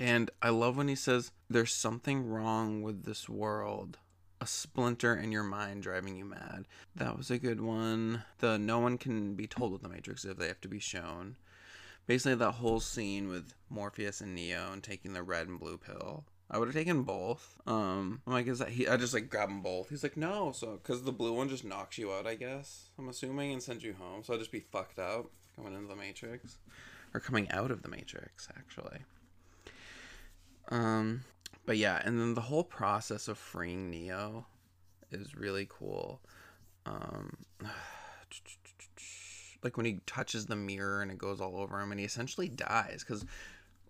and 0.00 0.30
I 0.40 0.50
love 0.50 0.76
when 0.76 0.88
he 0.88 0.94
says, 0.94 1.32
There's 1.50 1.74
something 1.74 2.28
wrong 2.28 2.82
with 2.82 3.04
this 3.04 3.28
world. 3.28 3.98
A 4.40 4.46
splinter 4.46 5.16
in 5.16 5.32
your 5.32 5.42
mind 5.42 5.82
driving 5.82 6.16
you 6.16 6.24
mad. 6.24 6.66
That 6.94 7.16
was 7.16 7.30
a 7.30 7.38
good 7.38 7.60
one. 7.60 8.22
The 8.38 8.56
no 8.56 8.78
one 8.78 8.96
can 8.96 9.34
be 9.34 9.48
told 9.48 9.72
with 9.72 9.82
the 9.82 9.88
Matrix 9.88 10.24
if 10.24 10.38
they 10.38 10.46
have 10.46 10.60
to 10.60 10.68
be 10.68 10.78
shown. 10.78 11.36
Basically, 12.06 12.36
that 12.36 12.52
whole 12.52 12.80
scene 12.80 13.28
with 13.28 13.54
Morpheus 13.68 14.20
and 14.20 14.34
Neo 14.34 14.72
and 14.72 14.82
taking 14.82 15.12
the 15.12 15.22
red 15.22 15.48
and 15.48 15.58
blue 15.58 15.76
pill. 15.76 16.24
I 16.50 16.58
would 16.58 16.68
have 16.68 16.74
taken 16.74 17.02
both. 17.02 17.58
Um, 17.66 18.22
I'm 18.26 18.32
like, 18.32 18.46
is 18.46 18.58
that 18.60 18.70
he? 18.70 18.88
I 18.88 18.96
just 18.96 19.12
like 19.12 19.28
grab 19.28 19.48
them 19.48 19.62
both. 19.62 19.90
He's 19.90 20.02
like, 20.02 20.16
no, 20.16 20.52
so 20.52 20.78
because 20.82 21.02
the 21.02 21.12
blue 21.12 21.32
one 21.32 21.48
just 21.48 21.64
knocks 21.64 21.98
you 21.98 22.10
out, 22.12 22.26
I 22.26 22.36
guess. 22.36 22.88
I'm 22.98 23.08
assuming 23.08 23.52
and 23.52 23.62
sends 23.62 23.84
you 23.84 23.94
home, 23.94 24.22
so 24.24 24.32
I'll 24.32 24.38
just 24.38 24.52
be 24.52 24.60
fucked 24.60 24.98
up 24.98 25.26
coming 25.56 25.74
into 25.74 25.88
the 25.88 25.96
Matrix, 25.96 26.58
or 27.12 27.20
coming 27.20 27.50
out 27.50 27.70
of 27.70 27.82
the 27.82 27.88
Matrix, 27.88 28.48
actually. 28.56 29.00
Um, 30.70 31.24
but 31.66 31.76
yeah, 31.76 32.00
and 32.04 32.18
then 32.18 32.34
the 32.34 32.40
whole 32.40 32.64
process 32.64 33.28
of 33.28 33.36
freeing 33.36 33.90
Neo 33.90 34.46
is 35.10 35.34
really 35.34 35.68
cool. 35.68 36.20
Um, 36.86 37.36
like 39.62 39.76
when 39.76 39.86
he 39.86 40.00
touches 40.06 40.46
the 40.46 40.56
mirror 40.56 41.02
and 41.02 41.10
it 41.10 41.18
goes 41.18 41.40
all 41.40 41.56
over 41.56 41.78
him, 41.80 41.90
and 41.90 42.00
he 42.00 42.06
essentially 42.06 42.48
dies 42.48 43.04
because 43.06 43.26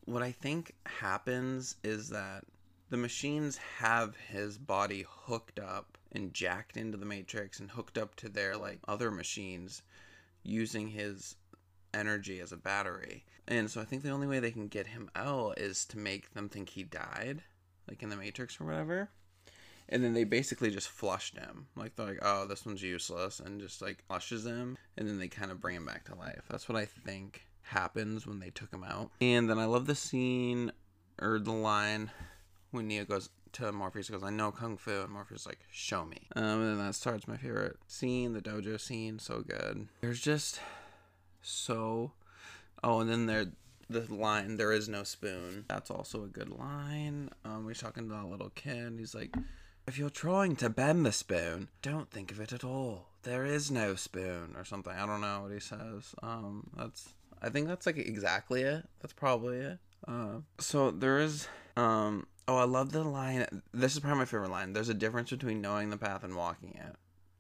what 0.08 0.22
I 0.22 0.32
think 0.32 0.74
happens 0.86 1.76
is 1.84 2.08
that 2.08 2.44
the 2.88 2.96
machines 2.96 3.58
have 3.78 4.16
his 4.16 4.56
body 4.56 5.04
hooked 5.06 5.58
up 5.58 5.98
and 6.12 6.32
jacked 6.32 6.78
into 6.78 6.96
the 6.96 7.04
matrix 7.04 7.60
and 7.60 7.70
hooked 7.70 7.98
up 7.98 8.16
to 8.16 8.30
their 8.30 8.56
like 8.56 8.78
other 8.88 9.10
machines 9.10 9.82
using 10.42 10.88
his 10.88 11.36
energy 11.92 12.40
as 12.40 12.52
a 12.52 12.56
battery. 12.56 13.26
And 13.46 13.70
so 13.70 13.82
I 13.82 13.84
think 13.84 14.02
the 14.02 14.08
only 14.08 14.26
way 14.26 14.40
they 14.40 14.50
can 14.50 14.68
get 14.68 14.86
him 14.86 15.10
out 15.14 15.58
is 15.58 15.84
to 15.86 15.98
make 15.98 16.32
them 16.32 16.48
think 16.48 16.70
he 16.70 16.84
died, 16.84 17.42
like 17.86 18.02
in 18.02 18.08
the 18.08 18.16
Matrix 18.16 18.58
or 18.58 18.64
whatever. 18.64 19.10
And 19.90 20.02
then 20.02 20.14
they 20.14 20.24
basically 20.24 20.70
just 20.70 20.88
flushed 20.88 21.36
him. 21.36 21.66
Like 21.76 21.96
they're 21.96 22.06
like, 22.06 22.18
oh, 22.22 22.46
this 22.46 22.64
one's 22.64 22.82
useless, 22.82 23.40
and 23.40 23.60
just 23.60 23.82
like 23.82 24.04
flushes 24.06 24.46
him, 24.46 24.78
and 24.96 25.06
then 25.06 25.18
they 25.18 25.28
kind 25.28 25.50
of 25.50 25.60
bring 25.60 25.76
him 25.76 25.86
back 25.86 26.04
to 26.06 26.14
life. 26.14 26.44
That's 26.48 26.68
what 26.68 26.76
I 26.76 26.86
think 26.86 27.46
happens 27.68 28.26
when 28.26 28.40
they 28.40 28.50
took 28.50 28.72
him 28.72 28.84
out. 28.84 29.10
And 29.20 29.48
then 29.48 29.58
I 29.58 29.64
love 29.66 29.87
the 29.87 29.94
scene 29.94 30.72
or 31.20 31.38
the 31.38 31.52
line 31.52 32.10
when 32.70 32.88
Neo 32.88 33.04
goes 33.04 33.30
to 33.52 33.72
Morpheus 33.72 34.10
goes, 34.10 34.22
I 34.22 34.30
know 34.30 34.50
Kung 34.50 34.76
Fu 34.76 35.02
and 35.02 35.10
Morpheus 35.10 35.46
like, 35.46 35.60
show 35.70 36.04
me. 36.04 36.28
Um 36.37 36.44
and 36.44 36.78
then 36.78 36.87
that 36.87 36.94
starts 36.94 37.26
my 37.28 37.37
favorite 37.37 37.78
scene, 37.87 38.32
the 38.32 38.42
dojo 38.42 38.80
scene, 38.80 39.18
so 39.18 39.40
good. 39.40 39.88
There's 40.00 40.20
just 40.20 40.60
so 41.42 42.12
Oh, 42.82 43.00
and 43.00 43.10
then 43.10 43.26
there 43.26 43.46
the 43.90 44.12
line, 44.12 44.58
there 44.58 44.72
is 44.72 44.88
no 44.88 45.02
spoon. 45.02 45.64
That's 45.68 45.90
also 45.90 46.25
a 46.25 46.28
good 46.28 46.50
line. 46.50 47.30
Um 47.44 47.66
he's 47.68 47.80
talking 47.80 48.08
to 48.08 48.14
that 48.14 48.26
little 48.26 48.50
kid, 48.50 48.94
he's 48.98 49.14
like 49.14 49.34
if 49.87 49.98
you're 49.98 50.10
trying 50.10 50.54
to 50.56 50.68
bend 50.68 51.06
the 51.06 51.12
spoon, 51.12 51.68
don't 51.80 52.10
think 52.10 52.30
of 52.30 52.40
it 52.40 52.52
at 52.52 52.64
all. 52.64 53.08
There 53.22 53.46
is 53.46 53.70
no 53.70 53.94
spoon 53.94 54.54
or 54.56 54.64
something. 54.64 54.92
I 54.92 55.06
don't 55.06 55.22
know 55.22 55.42
what 55.42 55.52
he 55.52 55.60
says. 55.60 56.14
Um 56.22 56.70
that's 56.76 57.14
I 57.42 57.49
think 57.49 57.68
that's 57.68 57.87
like 57.87 57.97
exactly 57.99 58.62
it. 58.62 58.85
That's 59.00 59.12
probably 59.12 59.59
it. 59.59 59.78
Uh, 60.07 60.38
so 60.59 60.90
there 60.90 61.18
is. 61.18 61.49
Um, 61.76 62.26
oh, 62.47 62.57
I 62.57 62.64
love 62.64 62.92
the 62.92 63.04
line. 63.04 63.47
This 63.73 63.95
is 63.95 64.00
probably 64.00 64.18
my 64.18 64.25
favorite 64.25 64.50
line. 64.50 64.73
There's 64.73 64.88
a 64.88 64.95
difference 64.95 65.30
between 65.30 65.61
knowing 65.61 65.90
the 65.90 65.97
path 65.97 66.25
and 66.25 66.37
walking 66.37 66.75
it. 66.75 66.97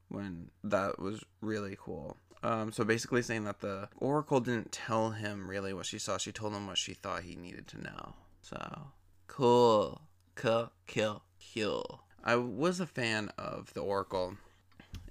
When 0.08 0.50
that 0.64 0.98
was 0.98 1.22
really 1.40 1.76
cool. 1.78 2.16
Um, 2.42 2.72
so 2.72 2.84
basically 2.84 3.22
saying 3.22 3.44
that 3.44 3.60
the 3.60 3.88
Oracle 3.96 4.40
didn't 4.40 4.72
tell 4.72 5.10
him 5.10 5.50
really 5.50 5.74
what 5.74 5.86
she 5.86 5.98
saw. 5.98 6.18
She 6.18 6.32
told 6.32 6.54
him 6.54 6.66
what 6.66 6.78
she 6.78 6.94
thought 6.94 7.22
he 7.22 7.34
needed 7.34 7.66
to 7.68 7.82
know. 7.82 8.14
So 8.42 8.82
cool, 9.26 10.02
Kill, 10.40 10.70
kill, 10.86 11.22
kill. 11.40 12.04
I 12.22 12.36
was 12.36 12.78
a 12.78 12.86
fan 12.86 13.32
of 13.36 13.74
the 13.74 13.80
Oracle 13.80 14.36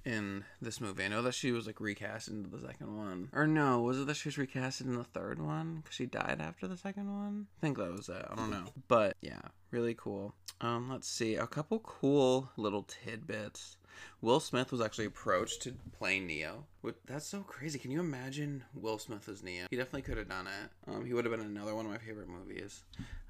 in 0.08 0.44
this 0.60 0.80
movie. 0.80 1.04
I 1.04 1.08
know 1.08 1.22
that 1.22 1.34
she 1.34 1.52
was 1.52 1.66
like 1.66 1.80
recast 1.80 2.28
into 2.28 2.48
the 2.48 2.66
second 2.66 2.96
one. 2.96 3.28
Or 3.32 3.46
no, 3.46 3.80
was 3.82 4.00
it 4.00 4.06
that 4.06 4.16
she 4.16 4.28
was 4.28 4.38
recast 4.38 4.80
in 4.80 4.96
the 4.96 5.04
third 5.04 5.40
one? 5.40 5.76
Because 5.82 5.94
she 5.94 6.06
died 6.06 6.38
after 6.40 6.66
the 6.66 6.76
second 6.76 7.12
one? 7.12 7.46
I 7.58 7.60
think 7.60 7.76
that 7.76 7.92
was 7.92 8.08
it. 8.08 8.24
I 8.30 8.34
don't 8.34 8.50
know. 8.50 8.64
But 8.88 9.16
yeah, 9.20 9.40
really 9.70 9.94
cool. 9.94 10.34
Um, 10.60 10.90
let's 10.90 11.08
see. 11.08 11.36
A 11.36 11.46
couple 11.46 11.78
cool 11.80 12.48
little 12.56 12.84
tidbits. 12.84 13.76
Will 14.22 14.40
Smith 14.40 14.72
was 14.72 14.80
actually 14.80 15.06
approached 15.06 15.62
to 15.62 15.74
play 15.98 16.20
Neo. 16.20 16.64
That's 17.06 17.26
so 17.26 17.40
crazy. 17.40 17.78
Can 17.78 17.90
you 17.90 18.00
imagine 18.00 18.64
Will 18.74 18.98
Smith 18.98 19.28
as 19.28 19.42
Neo? 19.42 19.66
He 19.70 19.76
definitely 19.76 20.02
could 20.02 20.18
have 20.18 20.28
done 20.28 20.46
it. 20.46 20.90
Um, 20.90 21.04
he 21.04 21.12
would 21.12 21.24
have 21.24 21.36
been 21.36 21.44
another 21.44 21.74
one 21.74 21.84
of 21.84 21.90
my 21.90 21.98
favorite 21.98 22.28
movies. 22.28 22.84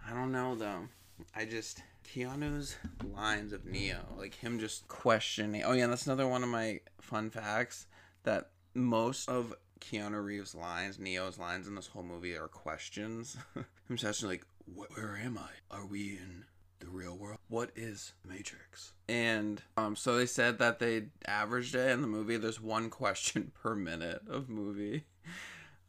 I 0.07 0.13
don't 0.13 0.31
know 0.31 0.55
though. 0.55 0.89
I 1.35 1.45
just 1.45 1.83
Keanu's 2.05 2.77
lines 3.15 3.53
of 3.53 3.65
Neo, 3.65 3.99
like 4.17 4.35
him 4.35 4.59
just 4.59 4.89
questioning. 4.89 5.63
Oh 5.65 5.73
yeah, 5.73 5.87
that's 5.87 6.07
another 6.07 6.27
one 6.27 6.43
of 6.43 6.49
my 6.49 6.81
fun 7.01 7.31
facts 7.31 7.87
that 8.25 8.51
most 8.75 9.29
of 9.29 9.55
Keanu 9.81 10.25
Reeves' 10.25 10.55
lines, 10.55 10.99
Neo's 10.99 11.39
lines 11.39 11.67
in 11.69 11.75
this 11.75 11.87
whole 11.87 12.03
movie 12.03 12.37
are 12.37 12.49
questions. 12.49 13.37
him 13.89 13.97
just 13.97 14.23
like, 14.23 14.45
"Where 14.75 15.19
am 15.23 15.39
I? 15.39 15.77
Are 15.77 15.87
we 15.87 16.11
in 16.11 16.45
the 16.81 16.89
real 16.89 17.17
world? 17.17 17.39
What 17.49 17.71
is 17.77 18.13
Matrix? 18.27 18.93
And 19.09 19.63
um, 19.77 19.97
so 19.97 20.17
they 20.17 20.27
said 20.27 20.59
that 20.59 20.79
they 20.79 21.07
averaged 21.27 21.75
it 21.75 21.91
in 21.91 22.01
the 22.03 22.09
movie. 22.09 22.37
There's 22.37 22.61
one 22.61 22.91
question 22.91 23.53
per 23.63 23.75
minute 23.75 24.23
of 24.29 24.49
movie. 24.49 25.05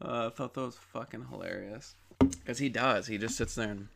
Uh, 0.02 0.28
I 0.28 0.30
thought 0.36 0.54
that 0.54 0.62
was 0.62 0.76
fucking 0.76 1.28
hilarious. 1.30 1.96
Because 2.20 2.60
he 2.60 2.70
does. 2.70 3.08
He 3.08 3.18
just 3.18 3.38
sits 3.38 3.56
there 3.56 3.70
and 3.70 3.88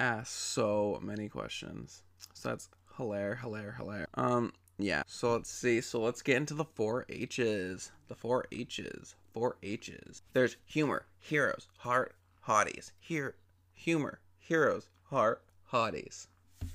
asks 0.00 0.34
so 0.34 0.98
many 1.02 1.28
questions. 1.28 2.02
So 2.32 2.50
that's 2.50 2.68
hilarious, 2.96 3.40
hilarious, 3.40 3.76
hilarious. 3.76 4.08
Um, 4.14 4.52
yeah. 4.78 5.02
So 5.06 5.32
let's 5.32 5.50
see. 5.50 5.80
So 5.80 6.00
let's 6.00 6.22
get 6.22 6.36
into 6.36 6.54
the 6.54 6.64
four 6.64 7.06
H's. 7.08 7.92
The 8.08 8.14
four 8.14 8.46
H's. 8.50 9.14
Four 9.32 9.56
H's. 9.62 10.22
There's 10.32 10.56
humor, 10.64 11.06
heroes, 11.18 11.68
heart, 11.78 12.14
hotties. 12.46 12.92
Here, 12.98 13.34
humor, 13.74 14.20
heroes, 14.38 14.88
heart, 15.04 15.42
hotties. 15.72 16.26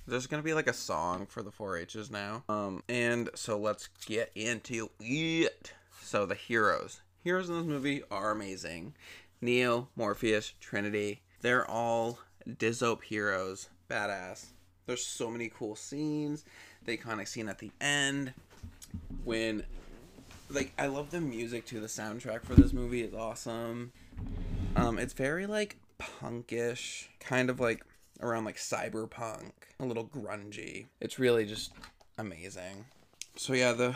There's 0.07 0.27
gonna 0.27 0.43
be 0.43 0.53
like 0.53 0.67
a 0.67 0.73
song 0.73 1.25
for 1.25 1.41
the 1.41 1.51
four 1.51 1.77
H's 1.77 2.11
now. 2.11 2.43
Um, 2.49 2.83
and 2.87 3.29
so 3.35 3.57
let's 3.57 3.89
get 4.05 4.31
into 4.35 4.89
it. 4.99 5.73
So 6.01 6.25
the 6.25 6.35
heroes. 6.35 7.01
Heroes 7.23 7.49
in 7.49 7.55
this 7.55 7.65
movie 7.65 8.01
are 8.09 8.31
amazing. 8.31 8.95
Neo, 9.41 9.89
Morpheus, 9.95 10.53
Trinity. 10.59 11.21
They're 11.41 11.69
all 11.69 12.19
Dizope 12.47 13.03
heroes. 13.03 13.69
Badass. 13.89 14.45
There's 14.85 15.05
so 15.05 15.29
many 15.29 15.49
cool 15.49 15.75
scenes. 15.75 16.45
The 16.85 16.97
iconic 16.97 17.27
scene 17.27 17.49
at 17.49 17.59
the 17.59 17.71
end 17.79 18.33
when 19.23 19.63
like 20.49 20.73
I 20.77 20.87
love 20.87 21.11
the 21.11 21.21
music 21.21 21.65
too. 21.65 21.79
The 21.79 21.87
soundtrack 21.87 22.43
for 22.43 22.55
this 22.55 22.73
movie 22.73 23.01
is 23.01 23.13
awesome. 23.13 23.91
Um, 24.75 24.97
it's 24.97 25.13
very 25.13 25.45
like 25.45 25.77
punkish, 25.99 27.07
kind 27.19 27.49
of 27.49 27.59
like 27.59 27.85
around 28.21 28.45
like 28.45 28.57
cyberpunk, 28.57 29.51
a 29.79 29.85
little 29.85 30.05
grungy. 30.05 30.87
It's 30.99 31.19
really 31.19 31.45
just 31.45 31.71
amazing. 32.17 32.85
So 33.35 33.53
yeah, 33.53 33.73
the 33.73 33.95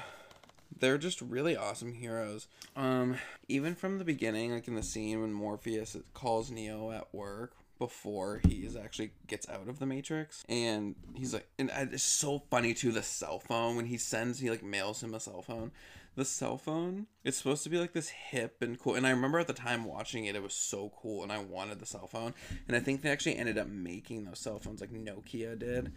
they're 0.79 0.97
just 0.97 1.21
really 1.21 1.55
awesome 1.55 1.93
heroes. 1.93 2.47
Um, 2.75 3.17
even 3.47 3.75
from 3.75 3.97
the 3.97 4.05
beginning, 4.05 4.53
like 4.53 4.67
in 4.67 4.75
the 4.75 4.83
scene 4.83 5.21
when 5.21 5.33
Morpheus 5.33 5.95
calls 6.13 6.51
Neo 6.51 6.91
at 6.91 7.13
work 7.13 7.53
before 7.83 8.39
he 8.47 8.65
is 8.65 8.77
actually 8.77 9.11
gets 9.27 9.49
out 9.49 9.67
of 9.67 9.77
the 9.77 9.85
Matrix, 9.85 10.45
and 10.47 10.95
he's 11.15 11.33
like, 11.33 11.49
and 11.59 11.69
it's 11.75 12.01
so 12.01 12.39
funny 12.49 12.73
too. 12.73 12.93
The 12.93 13.03
cell 13.03 13.39
phone 13.39 13.75
when 13.75 13.87
he 13.87 13.97
sends, 13.97 14.39
he 14.39 14.49
like 14.49 14.63
mails 14.63 15.03
him 15.03 15.13
a 15.13 15.19
cell 15.19 15.41
phone. 15.41 15.71
The 16.15 16.23
cell 16.23 16.57
phone, 16.57 17.07
it's 17.25 17.37
supposed 17.37 17.63
to 17.63 17.69
be 17.69 17.77
like 17.77 17.91
this 17.91 18.07
hip 18.07 18.61
and 18.61 18.79
cool. 18.79 18.95
And 18.95 19.05
I 19.05 19.09
remember 19.09 19.39
at 19.39 19.47
the 19.47 19.53
time 19.53 19.83
watching 19.83 20.25
it, 20.25 20.35
it 20.35 20.43
was 20.43 20.53
so 20.53 20.93
cool, 21.01 21.23
and 21.23 21.31
I 21.31 21.39
wanted 21.39 21.79
the 21.79 21.85
cell 21.85 22.07
phone. 22.07 22.33
And 22.67 22.77
I 22.77 22.79
think 22.79 23.01
they 23.01 23.09
actually 23.09 23.35
ended 23.35 23.57
up 23.57 23.67
making 23.67 24.23
those 24.23 24.39
cell 24.39 24.59
phones 24.59 24.79
like 24.79 24.93
Nokia 24.93 25.59
did 25.59 25.91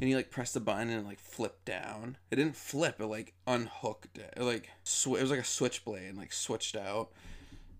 and 0.00 0.08
you 0.08 0.14
like 0.14 0.30
press 0.30 0.52
the 0.52 0.60
button 0.60 0.90
and 0.90 1.06
like 1.06 1.18
flipped 1.18 1.64
down. 1.64 2.18
It 2.30 2.36
didn't 2.36 2.56
flip. 2.56 3.00
It 3.00 3.06
like 3.06 3.34
unhooked. 3.48 4.16
It, 4.18 4.34
it 4.36 4.42
like 4.42 4.70
sw- 4.84 5.18
It 5.18 5.22
was 5.22 5.30
like 5.30 5.40
a 5.40 5.44
switchblade 5.44 6.10
and 6.10 6.18
like 6.18 6.32
switched 6.32 6.76
out 6.76 7.10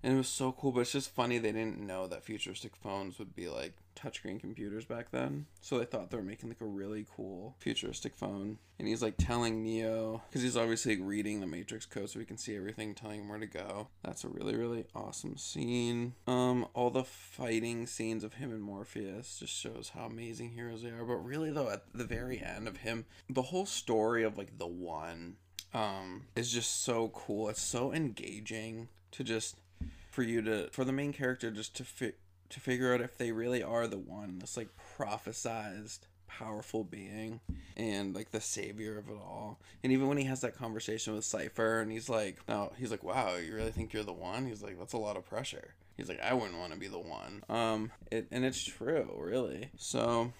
and 0.02 0.14
it 0.14 0.16
was 0.16 0.28
so 0.28 0.52
cool 0.52 0.72
but 0.72 0.80
it's 0.80 0.92
just 0.92 1.14
funny 1.14 1.38
they 1.38 1.52
didn't 1.52 1.80
know 1.80 2.06
that 2.06 2.24
futuristic 2.24 2.74
phones 2.76 3.18
would 3.18 3.34
be 3.34 3.48
like 3.48 3.74
touchscreen 3.94 4.40
computers 4.40 4.84
back 4.84 5.10
then. 5.10 5.46
So 5.60 5.78
they 5.78 5.84
thought 5.84 6.10
they 6.10 6.16
were 6.16 6.22
making 6.22 6.48
like 6.48 6.60
a 6.60 6.66
really 6.66 7.06
cool 7.14 7.56
futuristic 7.58 8.16
phone. 8.16 8.58
And 8.78 8.88
he's 8.88 9.02
like 9.02 9.14
telling 9.16 9.62
neo 9.62 10.22
because 10.28 10.42
he's 10.42 10.56
obviously 10.56 10.96
like, 10.96 11.06
reading 11.06 11.40
the 11.40 11.46
matrix 11.46 11.86
code 11.86 12.10
so 12.10 12.18
he 12.18 12.24
can 12.24 12.38
see 12.38 12.56
everything 12.56 12.94
telling 12.94 13.20
him 13.20 13.28
where 13.28 13.38
to 13.38 13.46
go. 13.46 13.88
That's 14.02 14.24
a 14.24 14.28
really 14.28 14.56
really 14.56 14.86
awesome 14.94 15.36
scene. 15.36 16.14
Um 16.26 16.66
all 16.74 16.90
the 16.90 17.04
fighting 17.04 17.86
scenes 17.86 18.24
of 18.24 18.34
him 18.34 18.50
and 18.50 18.62
morpheus 18.62 19.38
just 19.38 19.54
shows 19.54 19.92
how 19.94 20.06
amazing 20.06 20.50
heroes 20.50 20.82
they 20.82 20.90
are. 20.90 21.04
But 21.04 21.24
really 21.24 21.50
though 21.50 21.70
at 21.70 21.84
the 21.94 22.04
very 22.04 22.42
end 22.42 22.66
of 22.66 22.78
him 22.78 23.06
the 23.28 23.42
whole 23.42 23.66
story 23.66 24.22
of 24.22 24.36
like 24.36 24.58
the 24.58 24.66
one 24.66 25.36
um 25.74 26.26
is 26.34 26.52
just 26.52 26.82
so 26.82 27.08
cool. 27.14 27.48
It's 27.48 27.62
so 27.62 27.92
engaging 27.92 28.88
to 29.12 29.22
just 29.22 29.56
for 30.12 30.22
you 30.22 30.42
to 30.42 30.68
for 30.70 30.84
the 30.84 30.92
main 30.92 31.12
character 31.12 31.50
just 31.50 31.74
to 31.74 31.84
fi- 31.84 32.12
to 32.50 32.60
figure 32.60 32.94
out 32.94 33.00
if 33.00 33.16
they 33.16 33.32
really 33.32 33.62
are 33.62 33.86
the 33.88 33.98
one 33.98 34.38
this 34.38 34.56
like 34.58 34.68
prophesized 34.96 36.00
powerful 36.26 36.84
being 36.84 37.40
and 37.76 38.14
like 38.14 38.30
the 38.30 38.40
savior 38.40 38.98
of 38.98 39.08
it 39.08 39.16
all. 39.16 39.58
And 39.82 39.92
even 39.92 40.08
when 40.08 40.18
he 40.18 40.24
has 40.24 40.40
that 40.42 40.56
conversation 40.56 41.14
with 41.14 41.24
cypher 41.24 41.80
and 41.80 41.90
he's 41.90 42.08
like 42.08 42.38
no 42.48 42.72
he's 42.78 42.90
like 42.90 43.02
wow 43.02 43.36
you 43.36 43.54
really 43.54 43.72
think 43.72 43.92
you're 43.92 44.04
the 44.04 44.12
one? 44.12 44.46
He's 44.46 44.62
like 44.62 44.78
that's 44.78 44.92
a 44.92 44.98
lot 44.98 45.16
of 45.16 45.26
pressure. 45.26 45.74
He's 45.96 46.08
like 46.08 46.20
i 46.22 46.32
wouldn't 46.34 46.58
want 46.58 46.72
to 46.72 46.78
be 46.78 46.88
the 46.88 46.98
one. 46.98 47.42
Um 47.48 47.90
it 48.10 48.28
and 48.30 48.44
it's 48.44 48.62
true 48.62 49.10
really. 49.18 49.70
So 49.78 50.32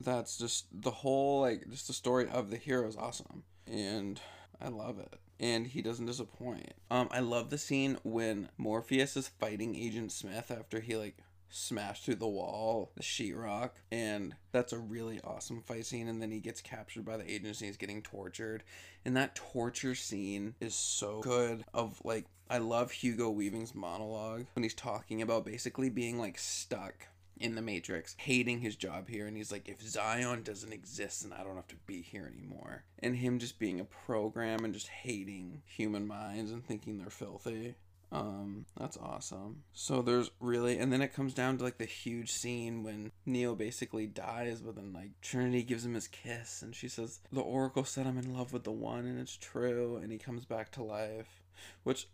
that's 0.00 0.38
just 0.38 0.66
the 0.72 0.90
whole 0.90 1.42
like 1.42 1.68
just 1.70 1.86
the 1.86 1.92
story 1.92 2.28
of 2.30 2.50
the 2.50 2.56
hero 2.56 2.88
is 2.88 2.96
awesome. 2.96 3.44
And 3.66 4.20
i 4.60 4.68
love 4.68 4.98
it 4.98 5.18
and 5.40 5.66
he 5.66 5.82
doesn't 5.82 6.06
disappoint. 6.06 6.72
Um, 6.90 7.08
I 7.10 7.20
love 7.20 7.50
the 7.50 7.58
scene 7.58 7.98
when 8.02 8.48
Morpheus 8.56 9.16
is 9.16 9.28
fighting 9.28 9.76
Agent 9.76 10.12
Smith 10.12 10.50
after 10.50 10.80
he 10.80 10.96
like 10.96 11.16
smashed 11.50 12.04
through 12.04 12.16
the 12.16 12.28
wall, 12.28 12.92
the 12.96 13.02
sheetrock, 13.02 13.70
and 13.90 14.34
that's 14.52 14.72
a 14.72 14.78
really 14.78 15.20
awesome 15.22 15.62
fight 15.62 15.86
scene. 15.86 16.08
And 16.08 16.20
then 16.20 16.30
he 16.30 16.40
gets 16.40 16.60
captured 16.60 17.04
by 17.04 17.16
the 17.16 17.30
agency, 17.30 17.66
he's 17.66 17.76
getting 17.76 18.02
tortured, 18.02 18.64
and 19.04 19.16
that 19.16 19.34
torture 19.34 19.94
scene 19.94 20.54
is 20.60 20.74
so 20.74 21.20
good. 21.20 21.64
Of 21.72 22.00
like, 22.04 22.26
I 22.50 22.58
love 22.58 22.90
Hugo 22.90 23.30
Weaving's 23.30 23.74
monologue 23.74 24.46
when 24.54 24.62
he's 24.62 24.74
talking 24.74 25.22
about 25.22 25.44
basically 25.44 25.90
being 25.90 26.18
like 26.18 26.38
stuck 26.38 27.06
in 27.40 27.54
the 27.54 27.62
Matrix, 27.62 28.14
hating 28.18 28.60
his 28.60 28.76
job 28.76 29.08
here, 29.08 29.26
and 29.26 29.36
he's 29.36 29.52
like, 29.52 29.68
if 29.68 29.80
Zion 29.82 30.42
doesn't 30.42 30.72
exist, 30.72 31.22
then 31.22 31.32
I 31.38 31.42
don't 31.42 31.56
have 31.56 31.68
to 31.68 31.76
be 31.86 32.02
here 32.02 32.30
anymore. 32.32 32.84
And 32.98 33.16
him 33.16 33.38
just 33.38 33.58
being 33.58 33.80
a 33.80 33.84
program 33.84 34.64
and 34.64 34.74
just 34.74 34.88
hating 34.88 35.62
human 35.64 36.06
minds 36.06 36.50
and 36.50 36.64
thinking 36.64 36.98
they're 36.98 37.10
filthy. 37.10 37.76
Um, 38.10 38.64
that's 38.78 38.96
awesome. 38.96 39.64
So 39.72 40.00
there's 40.00 40.30
really, 40.40 40.78
and 40.78 40.92
then 40.92 41.02
it 41.02 41.12
comes 41.12 41.34
down 41.34 41.58
to 41.58 41.64
like 41.64 41.78
the 41.78 41.84
huge 41.84 42.30
scene 42.30 42.82
when 42.82 43.12
Neo 43.26 43.54
basically 43.54 44.06
dies, 44.06 44.60
but 44.60 44.76
then 44.76 44.92
like 44.92 45.20
Trinity 45.20 45.62
gives 45.62 45.84
him 45.84 45.94
his 45.94 46.08
kiss, 46.08 46.62
and 46.62 46.74
she 46.74 46.88
says, 46.88 47.20
The 47.30 47.40
Oracle 47.40 47.84
said 47.84 48.06
I'm 48.06 48.18
in 48.18 48.34
love 48.34 48.52
with 48.52 48.64
the 48.64 48.72
one, 48.72 49.06
and 49.06 49.20
it's 49.20 49.36
true, 49.36 49.96
and 50.02 50.10
he 50.10 50.18
comes 50.18 50.44
back 50.44 50.72
to 50.72 50.82
life. 50.82 51.42
Which 51.82 52.08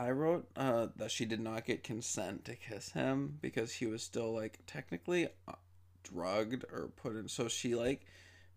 I 0.00 0.12
wrote 0.12 0.48
uh, 0.56 0.86
that 0.96 1.10
she 1.10 1.26
did 1.26 1.40
not 1.40 1.66
get 1.66 1.84
consent 1.84 2.46
to 2.46 2.56
kiss 2.56 2.92
him 2.92 3.36
because 3.42 3.70
he 3.74 3.86
was 3.86 4.02
still 4.02 4.32
like 4.32 4.60
technically 4.66 5.28
uh, 5.46 5.52
drugged 6.02 6.64
or 6.72 6.88
put 6.96 7.16
in. 7.16 7.28
So 7.28 7.48
she 7.48 7.74
like 7.74 8.06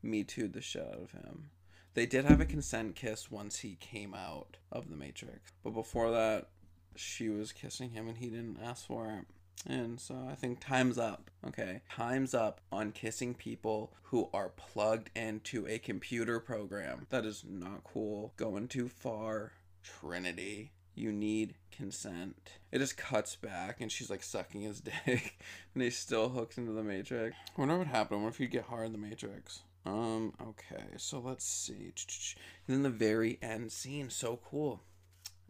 me 0.01 0.23
too 0.23 0.47
the 0.47 0.61
shit 0.61 0.87
out 0.87 1.01
of 1.01 1.11
him. 1.11 1.49
They 1.95 2.05
did 2.05 2.23
have 2.23 2.39
a 2.39 2.45
consent 2.45 2.95
kiss 2.95 3.29
once 3.29 3.59
he 3.59 3.75
came 3.75 4.13
out 4.13 4.55
of 4.71 4.89
the 4.89 4.95
Matrix, 4.95 5.51
but 5.65 5.71
before 5.71 6.11
that, 6.11 6.47
she 6.95 7.27
was 7.27 7.51
kissing 7.51 7.89
him 7.89 8.07
and 8.07 8.17
he 8.17 8.29
didn't 8.29 8.59
ask 8.63 8.87
for 8.87 9.09
it. 9.09 9.25
And 9.69 9.99
so 9.99 10.15
I 10.31 10.35
think 10.35 10.61
time's 10.61 10.97
up. 10.97 11.29
Okay. 11.45 11.81
Time's 11.91 12.33
up 12.33 12.61
on 12.71 12.93
kissing 12.93 13.33
people 13.33 13.93
who 14.03 14.29
are 14.33 14.49
plugged 14.49 15.09
into 15.13 15.67
a 15.67 15.77
computer 15.77 16.39
program. 16.39 17.05
That 17.09 17.25
is 17.25 17.43
not 17.45 17.83
cool. 17.83 18.33
Going 18.37 18.69
too 18.69 18.87
far. 18.87 19.51
Trinity 19.83 20.71
you 20.95 21.11
need 21.11 21.55
consent. 21.71 22.51
It 22.71 22.79
just 22.79 22.97
cuts 22.97 23.35
back 23.35 23.81
and 23.81 23.91
she's 23.91 24.09
like 24.09 24.23
sucking 24.23 24.61
his 24.61 24.81
dick 25.05 25.39
and 25.73 25.83
he's 25.83 25.97
still 25.97 26.29
hooked 26.29 26.57
into 26.57 26.71
the 26.71 26.83
matrix. 26.83 27.35
I 27.57 27.61
wonder 27.61 27.77
what 27.77 27.87
happened. 27.87 28.23
What 28.23 28.33
if 28.33 28.39
you 28.39 28.47
get 28.47 28.65
hard 28.65 28.87
in 28.87 28.91
the 28.91 28.97
matrix? 28.97 29.63
Um, 29.85 30.33
okay, 30.41 30.85
so 30.97 31.19
let's 31.19 31.45
see. 31.45 31.93
And 32.67 32.75
then 32.75 32.83
the 32.83 32.89
very 32.89 33.37
end 33.41 33.71
scene, 33.71 34.09
so 34.09 34.39
cool. 34.49 34.81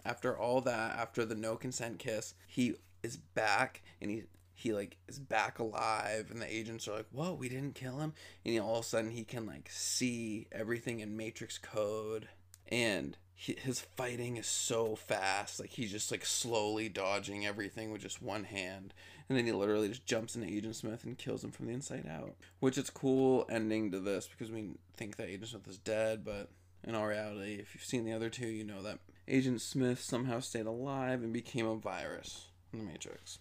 After 0.05 0.37
all 0.37 0.61
that, 0.61 0.97
after 0.97 1.23
the 1.23 1.35
no 1.35 1.55
consent 1.55 1.99
kiss, 1.99 2.33
he 2.47 2.75
is 3.03 3.17
back 3.17 3.83
and 4.01 4.09
he 4.09 4.23
he 4.55 4.71
like 4.71 4.97
is 5.07 5.19
back 5.19 5.59
alive 5.59 6.27
and 6.29 6.41
the 6.41 6.53
agents 6.53 6.87
are 6.87 6.97
like, 6.97 7.07
Whoa, 7.11 7.33
we 7.33 7.49
didn't 7.49 7.75
kill 7.75 7.99
him 7.99 8.13
and 8.45 8.53
he, 8.53 8.59
all 8.59 8.79
of 8.79 8.85
a 8.85 8.87
sudden 8.87 9.11
he 9.11 9.23
can 9.23 9.45
like 9.45 9.69
see 9.71 10.47
everything 10.51 10.99
in 10.99 11.17
matrix 11.17 11.57
code 11.57 12.29
and 12.67 13.17
his 13.35 13.81
fighting 13.81 14.37
is 14.37 14.47
so 14.47 14.95
fast 14.95 15.59
like 15.59 15.71
he's 15.71 15.91
just 15.91 16.11
like 16.11 16.25
slowly 16.25 16.87
dodging 16.87 17.45
everything 17.45 17.91
with 17.91 18.01
just 18.01 18.21
one 18.21 18.45
hand 18.45 18.93
and 19.27 19.37
then 19.37 19.45
he 19.45 19.51
literally 19.51 19.89
just 19.89 20.05
jumps 20.05 20.35
into 20.35 20.47
agent 20.47 20.75
smith 20.75 21.03
and 21.03 21.17
kills 21.17 21.43
him 21.43 21.51
from 21.51 21.67
the 21.67 21.73
inside 21.73 22.05
out. 22.07 22.35
Which 22.59 22.77
is 22.77 22.89
cool 22.89 23.45
ending 23.49 23.91
to 23.91 23.99
this 23.99 24.27
because 24.27 24.51
we 24.51 24.71
think 24.95 25.17
that 25.17 25.29
agent 25.29 25.47
smith 25.47 25.67
is 25.67 25.77
dead 25.77 26.23
but 26.23 26.49
in 26.83 26.95
all 26.95 27.07
reality 27.07 27.55
if 27.55 27.73
you've 27.73 27.83
seen 27.83 28.05
the 28.05 28.13
other 28.13 28.29
two 28.29 28.47
you 28.47 28.63
know 28.63 28.81
that 28.83 28.99
agent 29.27 29.61
smith 29.61 29.99
somehow 30.01 30.39
stayed 30.39 30.65
alive 30.65 31.23
and 31.23 31.33
became 31.33 31.65
a 31.65 31.75
virus 31.75 32.47
in 32.71 32.79
the 32.79 32.85
matrix. 32.85 33.39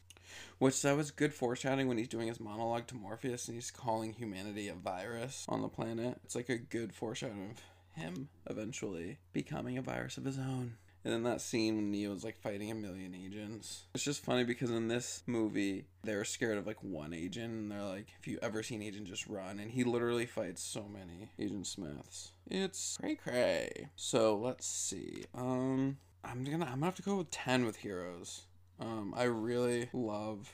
Which 0.58 0.80
that 0.82 0.96
was 0.96 1.10
good 1.10 1.34
foreshadowing 1.34 1.88
when 1.88 1.98
he's 1.98 2.08
doing 2.08 2.28
his 2.28 2.40
monologue 2.40 2.86
to 2.88 2.94
morpheus 2.94 3.48
and 3.48 3.56
he's 3.56 3.70
calling 3.70 4.12
humanity 4.12 4.68
a 4.68 4.74
virus 4.74 5.44
on 5.48 5.60
the 5.60 5.68
planet. 5.68 6.20
It's 6.24 6.34
like 6.34 6.48
a 6.48 6.56
good 6.56 6.94
foreshadowing 6.94 7.56
him 7.94 8.28
eventually 8.48 9.18
becoming 9.32 9.78
a 9.78 9.82
virus 9.82 10.16
of 10.16 10.24
his 10.24 10.38
own. 10.38 10.74
And 11.04 11.12
then 11.12 11.24
that 11.24 11.40
scene 11.40 11.76
when 11.76 11.90
Neo's 11.90 12.22
like 12.22 12.40
fighting 12.40 12.70
a 12.70 12.74
million 12.74 13.14
agents. 13.14 13.84
It's 13.94 14.04
just 14.04 14.24
funny 14.24 14.44
because 14.44 14.70
in 14.70 14.86
this 14.86 15.22
movie, 15.26 15.86
they're 16.04 16.24
scared 16.24 16.58
of 16.58 16.66
like 16.66 16.82
one 16.82 17.12
agent 17.12 17.52
and 17.52 17.70
they're 17.72 17.82
like, 17.82 18.08
if 18.20 18.28
you 18.28 18.38
ever 18.40 18.62
seen 18.62 18.82
Agent 18.82 19.08
just 19.08 19.26
run 19.26 19.58
and 19.58 19.70
he 19.70 19.82
literally 19.82 20.26
fights 20.26 20.62
so 20.62 20.86
many 20.88 21.30
Agent 21.38 21.66
Smiths. 21.66 22.32
It's 22.48 22.96
cray 22.98 23.16
cray. 23.16 23.88
So 23.96 24.36
let's 24.36 24.66
see. 24.66 25.24
Um 25.34 25.98
I'm 26.24 26.44
gonna 26.44 26.66
I'm 26.66 26.74
gonna 26.74 26.86
have 26.86 26.94
to 26.96 27.02
go 27.02 27.16
with 27.16 27.30
ten 27.30 27.64
with 27.66 27.76
heroes. 27.76 28.42
Um 28.78 29.12
I 29.16 29.24
really 29.24 29.88
love 29.92 30.52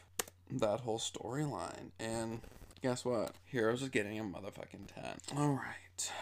that 0.51 0.81
whole 0.81 0.99
storyline. 0.99 1.91
And 2.01 2.41
guess 2.83 3.05
what? 3.05 3.33
Heroes 3.45 3.83
is 3.83 3.91
getting 3.91 4.19
a 4.19 4.23
motherfucking 4.23 4.87
10. 5.29 5.39
Alright. 5.39 6.13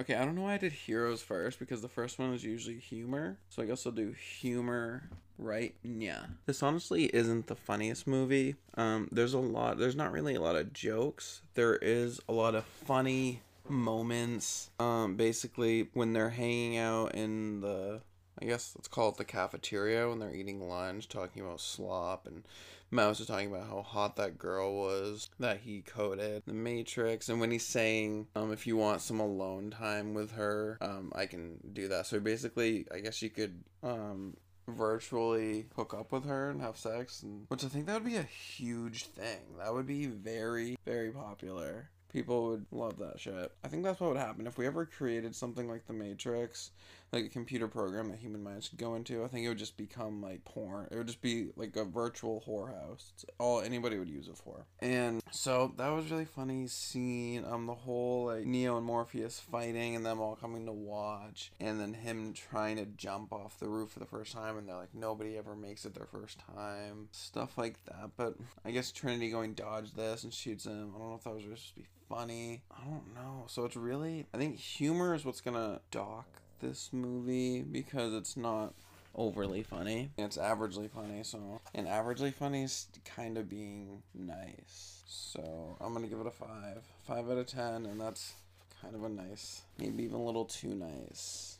Okay, 0.00 0.14
I 0.16 0.24
don't 0.24 0.34
know 0.34 0.42
why 0.42 0.54
I 0.54 0.58
did 0.58 0.72
heroes 0.72 1.22
first 1.22 1.58
because 1.58 1.80
the 1.80 1.88
first 1.88 2.18
one 2.18 2.32
is 2.32 2.42
usually 2.42 2.78
humor. 2.78 3.38
So 3.48 3.62
I 3.62 3.66
guess 3.66 3.86
I'll 3.86 3.92
do 3.92 4.12
humor 4.12 5.08
right 5.36 5.74
yeah 5.82 6.20
this 6.46 6.62
honestly 6.62 7.06
isn't 7.06 7.48
the 7.48 7.56
funniest 7.56 8.06
movie. 8.06 8.54
Um 8.76 9.08
there's 9.10 9.34
a 9.34 9.38
lot 9.38 9.78
there's 9.78 9.96
not 9.96 10.12
really 10.12 10.34
a 10.34 10.40
lot 10.40 10.56
of 10.56 10.72
jokes. 10.72 11.42
There 11.54 11.76
is 11.76 12.20
a 12.28 12.32
lot 12.32 12.54
of 12.54 12.64
funny 12.64 13.40
moments. 13.68 14.70
Um 14.78 15.16
basically 15.16 15.88
when 15.92 16.12
they're 16.12 16.30
hanging 16.30 16.76
out 16.76 17.14
in 17.14 17.60
the 17.60 18.00
i 18.44 18.48
guess 18.48 18.74
let's 18.76 18.88
call 18.88 19.08
it 19.08 19.16
the 19.16 19.24
cafeteria 19.24 20.08
when 20.08 20.18
they're 20.18 20.34
eating 20.34 20.68
lunch 20.68 21.08
talking 21.08 21.42
about 21.42 21.60
slop 21.60 22.26
and 22.26 22.44
Mouse 22.90 23.18
is 23.18 23.26
talking 23.26 23.52
about 23.52 23.66
how 23.66 23.82
hot 23.82 24.16
that 24.16 24.38
girl 24.38 24.74
was 24.74 25.28
that 25.40 25.58
he 25.60 25.80
coded 25.80 26.42
the 26.46 26.52
Matrix, 26.52 27.28
and 27.28 27.40
when 27.40 27.50
he's 27.50 27.66
saying, 27.66 28.28
um, 28.36 28.52
if 28.52 28.68
you 28.68 28.76
want 28.76 29.00
some 29.00 29.18
alone 29.18 29.70
time 29.70 30.14
with 30.14 30.32
her, 30.32 30.78
um, 30.80 31.10
I 31.14 31.26
can 31.26 31.58
do 31.72 31.88
that. 31.88 32.06
So 32.06 32.20
basically, 32.20 32.86
I 32.94 33.00
guess 33.00 33.20
you 33.20 33.30
could, 33.30 33.64
um, 33.82 34.36
virtually 34.66 35.66
hook 35.76 35.92
up 35.92 36.10
with 36.10 36.24
her 36.24 36.48
and 36.50 36.62
have 36.62 36.76
sex 36.76 37.22
and 37.22 37.44
which 37.48 37.62
I 37.64 37.68
think 37.68 37.84
that 37.84 37.94
would 37.94 38.10
be 38.10 38.16
a 38.16 38.22
huge 38.22 39.04
thing. 39.04 39.40
That 39.58 39.74
would 39.74 39.86
be 39.86 40.06
very 40.06 40.76
very 40.86 41.10
popular. 41.10 41.90
People 42.10 42.48
would 42.48 42.66
love 42.70 42.98
that 42.98 43.20
shit. 43.20 43.52
I 43.62 43.68
think 43.68 43.82
that's 43.82 44.00
what 44.00 44.10
would 44.10 44.18
happen 44.18 44.46
if 44.46 44.56
we 44.56 44.66
ever 44.66 44.86
created 44.86 45.34
something 45.34 45.68
like 45.68 45.86
the 45.86 45.92
Matrix 45.92 46.70
like 47.14 47.24
a 47.24 47.28
computer 47.28 47.68
program 47.68 48.08
that 48.10 48.18
human 48.18 48.42
minds 48.42 48.68
could 48.68 48.78
go 48.78 48.94
into, 48.94 49.24
I 49.24 49.28
think 49.28 49.46
it 49.46 49.48
would 49.48 49.58
just 49.58 49.76
become 49.76 50.20
like 50.20 50.44
porn. 50.44 50.88
It 50.90 50.96
would 50.96 51.06
just 51.06 51.22
be 51.22 51.48
like 51.56 51.76
a 51.76 51.84
virtual 51.84 52.42
whorehouse. 52.46 53.12
It's 53.14 53.24
all 53.38 53.60
anybody 53.60 53.98
would 53.98 54.08
use 54.08 54.28
it 54.28 54.36
for. 54.36 54.66
And 54.80 55.22
so 55.30 55.72
that 55.76 55.88
was 55.88 56.10
really 56.10 56.24
funny 56.24 56.66
seeing 56.66 57.44
um 57.44 57.66
the 57.66 57.74
whole 57.74 58.26
like 58.26 58.44
Neo 58.44 58.76
and 58.76 58.86
Morpheus 58.86 59.40
fighting 59.40 59.96
and 59.96 60.04
them 60.04 60.20
all 60.20 60.36
coming 60.36 60.66
to 60.66 60.72
watch 60.72 61.52
and 61.60 61.80
then 61.80 61.94
him 61.94 62.32
trying 62.32 62.76
to 62.76 62.86
jump 62.86 63.32
off 63.32 63.58
the 63.58 63.68
roof 63.68 63.90
for 63.90 64.00
the 64.00 64.06
first 64.06 64.32
time 64.32 64.58
and 64.58 64.68
they're 64.68 64.76
like 64.76 64.94
nobody 64.94 65.38
ever 65.38 65.54
makes 65.54 65.84
it 65.84 65.94
their 65.94 66.06
first 66.06 66.40
time. 66.54 67.08
Stuff 67.12 67.56
like 67.56 67.82
that. 67.86 68.10
But 68.16 68.34
I 68.64 68.72
guess 68.72 68.92
Trinity 68.92 69.30
going 69.30 69.54
dodge 69.54 69.92
this 69.92 70.24
and 70.24 70.34
shoots 70.34 70.66
him. 70.66 70.92
I 70.94 70.98
don't 70.98 71.10
know 71.10 71.16
if 71.16 71.24
that 71.24 71.34
was 71.34 71.44
supposed 71.44 71.68
to 71.68 71.74
be 71.76 71.86
funny. 72.08 72.62
I 72.70 72.84
don't 72.84 73.14
know. 73.14 73.44
So 73.46 73.64
it's 73.64 73.76
really 73.76 74.26
I 74.34 74.38
think 74.38 74.56
humor 74.56 75.14
is 75.14 75.24
what's 75.24 75.40
gonna 75.40 75.80
dock 75.90 76.42
this 76.60 76.90
movie 76.92 77.62
because 77.62 78.14
it's 78.14 78.36
not 78.36 78.74
overly 79.14 79.62
funny. 79.62 80.10
It's 80.18 80.36
averagely 80.36 80.90
funny, 80.90 81.22
so 81.22 81.60
and 81.74 81.86
averagely 81.86 82.32
funny 82.32 82.64
is 82.64 82.88
kind 83.04 83.38
of 83.38 83.48
being 83.48 84.02
nice. 84.14 85.02
So 85.06 85.76
I'm 85.80 85.92
gonna 85.92 86.08
give 86.08 86.20
it 86.20 86.26
a 86.26 86.30
five, 86.30 86.82
five 87.06 87.30
out 87.30 87.38
of 87.38 87.46
ten, 87.46 87.86
and 87.86 88.00
that's 88.00 88.34
kind 88.80 88.94
of 88.94 89.04
a 89.04 89.08
nice, 89.08 89.62
maybe 89.78 90.04
even 90.04 90.16
a 90.16 90.24
little 90.24 90.44
too 90.44 90.74
nice 90.74 91.58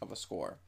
of 0.00 0.12
a 0.12 0.16
score. 0.16 0.58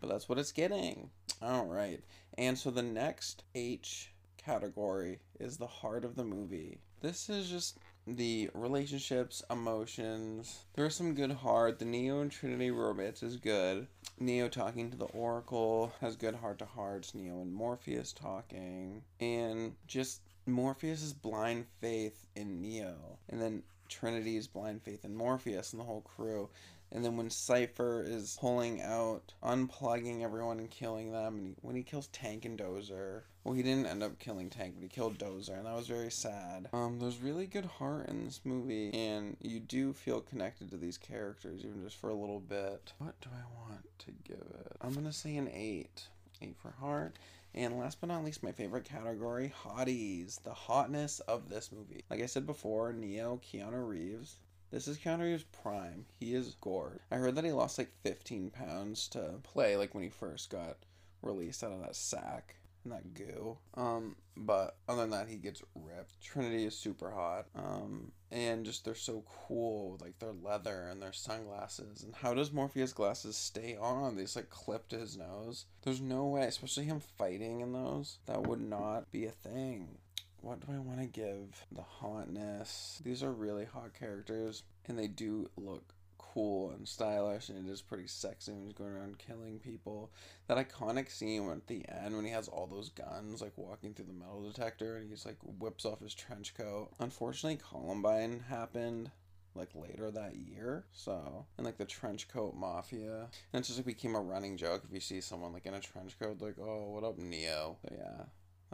But 0.00 0.10
that's 0.10 0.28
what 0.28 0.38
it's 0.38 0.52
getting. 0.52 1.10
All 1.40 1.66
right, 1.66 2.00
and 2.38 2.58
so 2.58 2.70
the 2.70 2.82
next 2.82 3.44
H 3.54 4.12
category 4.36 5.20
is 5.38 5.56
the 5.56 5.66
heart 5.66 6.04
of 6.04 6.16
the 6.16 6.24
movie. 6.24 6.78
This 7.00 7.28
is 7.28 7.48
just 7.48 7.78
the 8.06 8.50
relationships, 8.54 9.42
emotions. 9.50 10.64
There's 10.74 10.94
some 10.94 11.14
good 11.14 11.32
heart. 11.32 11.78
The 11.78 11.84
Neo 11.84 12.20
and 12.20 12.30
Trinity 12.30 12.70
romance 12.70 13.22
is 13.22 13.36
good. 13.36 13.86
Neo 14.18 14.48
talking 14.48 14.90
to 14.90 14.96
the 14.96 15.06
Oracle 15.06 15.92
has 16.00 16.16
good 16.16 16.36
heart 16.36 16.58
to 16.58 16.64
hearts. 16.64 17.14
Neo 17.14 17.40
and 17.40 17.52
Morpheus 17.52 18.12
talking. 18.12 19.02
And 19.20 19.74
just 19.86 20.20
Morpheus's 20.46 21.12
blind 21.12 21.66
faith 21.80 22.26
in 22.34 22.60
Neo. 22.60 23.18
And 23.28 23.40
then 23.40 23.62
Trinity's 23.88 24.46
blind 24.46 24.82
faith 24.82 25.04
in 25.04 25.14
Morpheus 25.14 25.72
and 25.72 25.80
the 25.80 25.84
whole 25.84 26.00
crew. 26.00 26.48
And 26.94 27.04
then 27.04 27.16
when 27.16 27.30
Cypher 27.30 28.04
is 28.06 28.36
pulling 28.38 28.82
out, 28.82 29.32
unplugging 29.42 30.22
everyone 30.22 30.58
and 30.58 30.70
killing 30.70 31.10
them, 31.10 31.38
and 31.38 31.46
he, 31.46 31.54
when 31.62 31.74
he 31.74 31.82
kills 31.82 32.08
Tank 32.08 32.44
and 32.44 32.58
Dozer, 32.58 33.22
well, 33.44 33.54
he 33.54 33.62
didn't 33.62 33.86
end 33.86 34.02
up 34.02 34.18
killing 34.18 34.50
Tank, 34.50 34.74
but 34.74 34.82
he 34.82 34.88
killed 34.88 35.18
Dozer, 35.18 35.56
and 35.56 35.66
that 35.66 35.74
was 35.74 35.88
very 35.88 36.10
sad. 36.10 36.68
Um, 36.72 36.98
there's 37.00 37.18
really 37.18 37.46
good 37.46 37.64
heart 37.64 38.08
in 38.08 38.24
this 38.24 38.42
movie, 38.44 38.92
and 38.92 39.36
you 39.40 39.58
do 39.58 39.92
feel 39.92 40.20
connected 40.20 40.70
to 40.70 40.76
these 40.76 40.98
characters, 40.98 41.64
even 41.64 41.82
just 41.82 41.96
for 41.96 42.10
a 42.10 42.14
little 42.14 42.40
bit. 42.40 42.92
What 42.98 43.18
do 43.20 43.30
I 43.32 43.42
want 43.58 43.84
to 44.00 44.12
give 44.22 44.36
it? 44.36 44.76
I'm 44.80 44.92
gonna 44.94 45.12
say 45.12 45.36
an 45.36 45.48
eight. 45.52 46.08
Eight 46.40 46.56
for 46.60 46.74
heart. 46.78 47.16
And 47.54 47.78
last 47.78 48.00
but 48.00 48.08
not 48.08 48.24
least, 48.24 48.42
my 48.42 48.52
favorite 48.52 48.84
category, 48.84 49.52
hotties. 49.64 50.42
The 50.42 50.54
hotness 50.54 51.20
of 51.20 51.48
this 51.48 51.70
movie. 51.72 52.04
Like 52.10 52.22
I 52.22 52.26
said 52.26 52.46
before, 52.46 52.92
Neo, 52.92 53.40
Keanu 53.44 53.86
Reeves. 53.86 54.36
This 54.72 54.88
is 54.88 54.96
Keanu 54.96 55.24
Reeves' 55.24 55.44
prime. 55.44 56.06
He 56.18 56.32
is 56.34 56.56
gored. 56.62 57.00
I 57.10 57.16
heard 57.16 57.34
that 57.34 57.44
he 57.44 57.52
lost 57.52 57.76
like 57.76 57.92
15 58.04 58.48
pounds 58.48 59.06
to 59.08 59.34
play, 59.42 59.76
like 59.76 59.94
when 59.94 60.02
he 60.02 60.08
first 60.08 60.48
got 60.48 60.78
released 61.20 61.62
out 61.62 61.72
of 61.72 61.80
that 61.82 61.94
sack 61.94 62.56
and 62.82 62.94
that 62.94 63.12
goo. 63.12 63.58
Um, 63.74 64.16
but 64.34 64.78
other 64.88 65.02
than 65.02 65.10
that, 65.10 65.28
he 65.28 65.36
gets 65.36 65.62
ripped. 65.74 66.22
Trinity 66.22 66.64
is 66.64 66.74
super 66.74 67.10
hot. 67.10 67.48
Um, 67.54 68.12
and 68.30 68.64
just 68.64 68.86
they're 68.86 68.94
so 68.94 69.24
cool, 69.46 69.98
like 70.00 70.18
their 70.20 70.32
leather 70.32 70.88
and 70.90 71.02
their 71.02 71.12
sunglasses. 71.12 72.02
And 72.02 72.14
how 72.14 72.32
does 72.32 72.50
Morpheus' 72.50 72.94
glasses 72.94 73.36
stay 73.36 73.76
on? 73.78 74.16
They 74.16 74.22
just 74.22 74.36
like 74.36 74.48
clip 74.48 74.88
to 74.88 74.98
his 74.98 75.18
nose. 75.18 75.66
There's 75.82 76.00
no 76.00 76.24
way, 76.24 76.44
especially 76.44 76.84
him 76.84 77.00
fighting 77.18 77.60
in 77.60 77.74
those, 77.74 78.20
that 78.24 78.46
would 78.46 78.62
not 78.62 79.12
be 79.12 79.26
a 79.26 79.32
thing. 79.32 79.98
What 80.42 80.58
do 80.58 80.72
I 80.72 80.78
want 80.78 80.98
to 80.98 81.06
give 81.06 81.64
the 81.70 81.82
hotness? 81.82 83.00
These 83.04 83.22
are 83.22 83.30
really 83.30 83.64
hot 83.64 83.94
characters, 83.96 84.64
and 84.86 84.98
they 84.98 85.06
do 85.06 85.48
look 85.56 85.94
cool 86.18 86.70
and 86.70 86.88
stylish 86.88 87.48
and 87.48 87.68
it 87.68 87.70
is 87.70 87.82
pretty 87.82 88.06
sexy 88.06 88.52
when 88.52 88.64
he's 88.64 88.72
going 88.72 88.90
around 88.90 89.18
killing 89.18 89.58
people. 89.58 90.10
That 90.48 90.56
iconic 90.56 91.10
scene 91.10 91.48
at 91.50 91.66
the 91.66 91.84
end 91.88 92.16
when 92.16 92.24
he 92.24 92.30
has 92.32 92.48
all 92.48 92.66
those 92.66 92.88
guns 92.88 93.42
like 93.42 93.52
walking 93.56 93.92
through 93.92 94.06
the 94.06 94.12
metal 94.12 94.42
detector 94.42 94.96
and 94.96 95.08
he's 95.08 95.26
like 95.26 95.36
whips 95.42 95.84
off 95.84 96.00
his 96.00 96.14
trench 96.14 96.54
coat. 96.54 96.90
Unfortunately 97.00 97.58
Columbine 97.68 98.44
happened 98.48 99.10
like 99.54 99.70
later 99.74 100.10
that 100.10 100.36
year. 100.36 100.86
So 100.92 101.44
and 101.58 101.66
like 101.66 101.76
the 101.76 101.84
trench 101.84 102.28
coat 102.28 102.54
mafia. 102.56 103.28
And 103.52 103.62
it 103.62 103.66
just 103.66 103.78
like 103.78 103.86
became 103.86 104.14
a 104.14 104.20
running 104.20 104.56
joke 104.56 104.82
if 104.88 104.94
you 104.94 105.00
see 105.00 105.20
someone 105.20 105.52
like 105.52 105.66
in 105.66 105.74
a 105.74 105.80
trench 105.80 106.18
coat 106.18 106.40
like, 106.40 106.56
Oh, 106.58 106.90
what 106.90 107.04
up 107.04 107.18
Neo? 107.18 107.76
Yeah. 107.90 108.24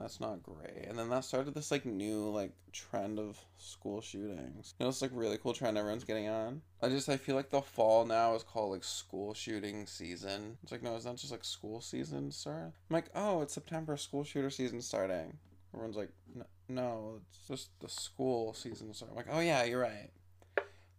That's 0.00 0.20
not 0.20 0.42
great. 0.42 0.86
And 0.86 0.98
then 0.98 1.08
that 1.10 1.24
started 1.24 1.54
this 1.54 1.70
like 1.70 1.84
new 1.84 2.28
like 2.30 2.52
trend 2.72 3.18
of 3.18 3.38
school 3.58 4.00
shootings. 4.00 4.74
You 4.78 4.84
know, 4.84 4.90
it's 4.90 5.02
like 5.02 5.10
really 5.12 5.38
cool 5.38 5.52
trend 5.52 5.76
everyone's 5.76 6.04
getting 6.04 6.28
on. 6.28 6.62
I 6.80 6.88
just 6.88 7.08
I 7.08 7.16
feel 7.16 7.34
like 7.34 7.50
the 7.50 7.62
fall 7.62 8.06
now 8.06 8.34
is 8.34 8.44
called 8.44 8.72
like 8.72 8.84
school 8.84 9.34
shooting 9.34 9.86
season. 9.86 10.58
It's 10.62 10.70
like 10.70 10.82
no, 10.82 10.94
it's 10.94 11.04
not 11.04 11.16
just 11.16 11.32
like 11.32 11.44
school 11.44 11.80
season 11.80 12.30
start. 12.30 12.72
I'm 12.90 12.94
like, 12.94 13.10
oh, 13.14 13.42
it's 13.42 13.54
September, 13.54 13.96
school 13.96 14.22
shooter 14.22 14.50
season 14.50 14.80
starting. 14.80 15.36
Everyone's 15.74 15.96
like, 15.96 16.10
no, 16.68 17.20
it's 17.30 17.48
just 17.48 17.70
the 17.80 17.88
school 17.88 18.54
season 18.54 18.94
starting. 18.94 19.18
I'm 19.18 19.24
like, 19.24 19.34
oh 19.34 19.40
yeah, 19.40 19.64
you're 19.64 19.80
right. 19.80 20.10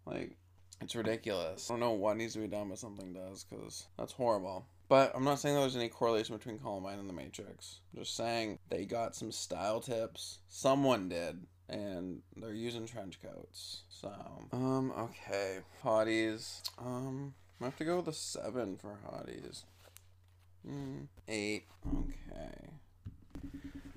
Like, 0.06 0.36
it's 0.82 0.96
ridiculous. 0.96 1.70
I 1.70 1.74
don't 1.74 1.80
know 1.80 1.92
what 1.92 2.18
needs 2.18 2.34
to 2.34 2.40
be 2.40 2.48
done, 2.48 2.70
but 2.70 2.80
something 2.80 3.14
does, 3.14 3.44
because 3.44 3.86
that's 3.98 4.14
horrible. 4.14 4.66
But 4.90 5.12
I'm 5.16 5.24
not 5.24 5.40
saying 5.40 5.54
there 5.54 5.64
was 5.64 5.76
any 5.76 5.88
correlation 5.88 6.36
between 6.36 6.58
Columbine 6.58 6.98
and 6.98 7.08
the 7.08 7.14
Matrix. 7.14 7.80
I'm 7.94 8.02
just 8.02 8.16
saying 8.16 8.58
they 8.70 8.86
got 8.86 9.16
some 9.16 9.32
style 9.32 9.80
tips. 9.80 10.40
Someone 10.50 11.08
did. 11.08 11.46
And 11.70 12.24
they're 12.36 12.54
using 12.54 12.88
trench 12.88 13.20
coats. 13.22 13.84
So, 13.90 14.12
um, 14.52 14.92
okay. 14.98 15.60
Hotties. 15.84 16.62
Um, 16.80 17.36
I 17.62 17.66
have 17.66 17.78
to 17.78 17.86
go 17.86 17.98
with 17.98 18.08
a 18.08 18.14
seven 18.14 18.78
for 18.78 18.98
hotties. 19.08 19.62
Mm, 20.68 21.06
eight. 21.28 21.66
Okay. 21.88 22.70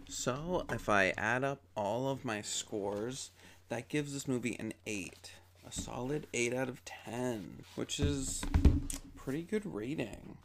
So, 0.06 0.66
if 0.70 0.90
I 0.90 1.14
add 1.16 1.42
up 1.42 1.62
all 1.74 2.10
of 2.10 2.22
my 2.22 2.42
scores, 2.42 3.30
that 3.70 3.88
gives 3.88 4.12
this 4.12 4.28
movie 4.28 4.56
an 4.58 4.74
8. 4.86 5.32
A 5.66 5.72
solid 5.72 6.26
8 6.34 6.52
out 6.52 6.68
of 6.68 6.84
10, 6.84 7.64
which 7.76 7.98
is 7.98 8.42
pretty 9.16 9.42
good 9.42 9.64
rating. 9.64 10.36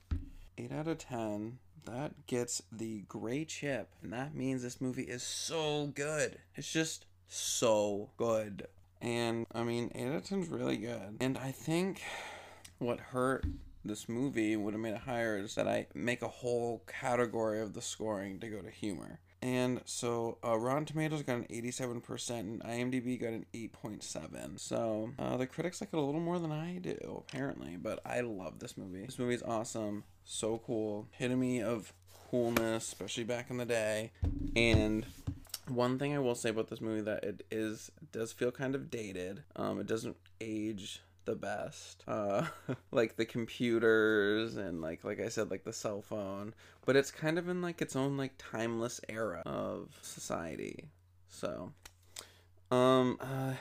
8 0.58 0.72
out 0.72 0.88
of 0.88 0.98
10. 0.98 1.60
That 1.86 2.26
gets 2.28 2.62
the 2.72 3.04
gray 3.08 3.46
chip, 3.46 3.90
and 4.02 4.12
that 4.12 4.36
means 4.36 4.62
this 4.62 4.82
movie 4.82 5.04
is 5.04 5.24
so 5.24 5.92
good. 5.96 6.40
It's 6.56 6.72
just 6.72 7.06
so 7.28 8.10
good. 8.18 8.68
And 9.02 9.46
I 9.54 9.64
mean, 9.64 9.92
8 9.96 10.08
out 10.08 10.16
of 10.16 10.24
10 10.26 10.42
is 10.42 10.50
really 10.50 10.78
good. 10.78 11.18
And 11.22 11.38
I 11.38 11.52
think 11.52 12.02
what 12.80 13.00
hurt 13.00 13.46
this 13.86 14.10
movie 14.10 14.56
would 14.56 14.74
have 14.74 14.82
made 14.82 14.96
it 14.96 15.02
higher 15.02 15.38
is 15.38 15.56
that 15.56 15.68
I 15.68 15.88
make 15.94 16.22
a 16.22 16.28
whole 16.28 16.84
category 16.88 17.62
of 17.62 17.74
the 17.74 17.82
scoring 17.82 18.40
to 18.40 18.50
go 18.50 18.60
to 18.62 18.70
humor. 18.70 19.20
And 19.48 19.80
so 19.86 20.40
uh, 20.44 20.58
Rotten 20.58 20.84
Tomatoes 20.84 21.24
got 21.24 21.38
an 21.38 21.46
87% 21.50 22.30
and 22.32 22.62
IMDb 22.64 23.18
got 23.18 23.30
an 23.30 23.46
8.7. 23.54 24.60
So 24.60 25.12
uh, 25.18 25.38
the 25.38 25.48
critics 25.48 25.80
like 25.80 25.92
it 25.94 25.98
a 25.98 26.02
little 26.02 26.20
more 26.20 26.38
than 26.38 26.52
I 26.52 26.80
do, 26.80 27.24
apparently. 27.30 27.78
But 27.78 28.02
I 28.06 28.20
love 28.20 28.60
this 28.60 28.76
movie. 28.76 29.06
This 29.06 29.18
movie's 29.18 29.42
awesome. 29.42 30.04
So 30.26 30.62
cool. 30.66 31.08
Epitome 31.14 31.62
of 31.64 31.94
coolness, 32.30 32.90
especially 32.90 33.24
back 33.24 33.50
in 33.50 33.56
the 33.56 33.66
day. 33.66 34.12
And 34.58 35.06
one 35.70 35.98
thing 35.98 36.14
I 36.14 36.20
will 36.20 36.36
say 36.36 36.50
about 36.50 36.68
this 36.68 36.82
movie 36.82 37.02
that 37.02 37.24
it 37.24 37.46
is 37.50 37.90
it 38.02 38.12
does 38.12 38.34
feel 38.34 38.52
kind 38.52 38.76
of 38.76 38.92
dated. 38.92 39.44
Um, 39.56 39.80
it 39.80 39.88
doesn't 39.88 40.18
age 40.42 41.02
the 41.28 41.36
best. 41.36 42.04
Uh, 42.08 42.46
like 42.92 43.16
the 43.16 43.26
computers 43.26 44.58
and 44.58 44.82
like 44.82 45.04
like 45.04 45.20
I 45.20 45.30
said, 45.30 45.52
like 45.52 45.64
the 45.64 45.74
cell 45.74 46.02
phone. 46.02 46.56
But 46.86 46.96
it's 46.96 47.12
kind 47.12 47.38
of 47.38 47.48
in 47.48 47.62
like 47.62 47.84
its 47.84 47.96
own 47.96 48.18
like 48.18 48.34
timeless 48.40 49.00
era 49.08 49.44
of 49.46 49.96
society. 50.02 50.86
So, 51.30 51.72
um, 52.72 53.18
uh, 53.20 53.54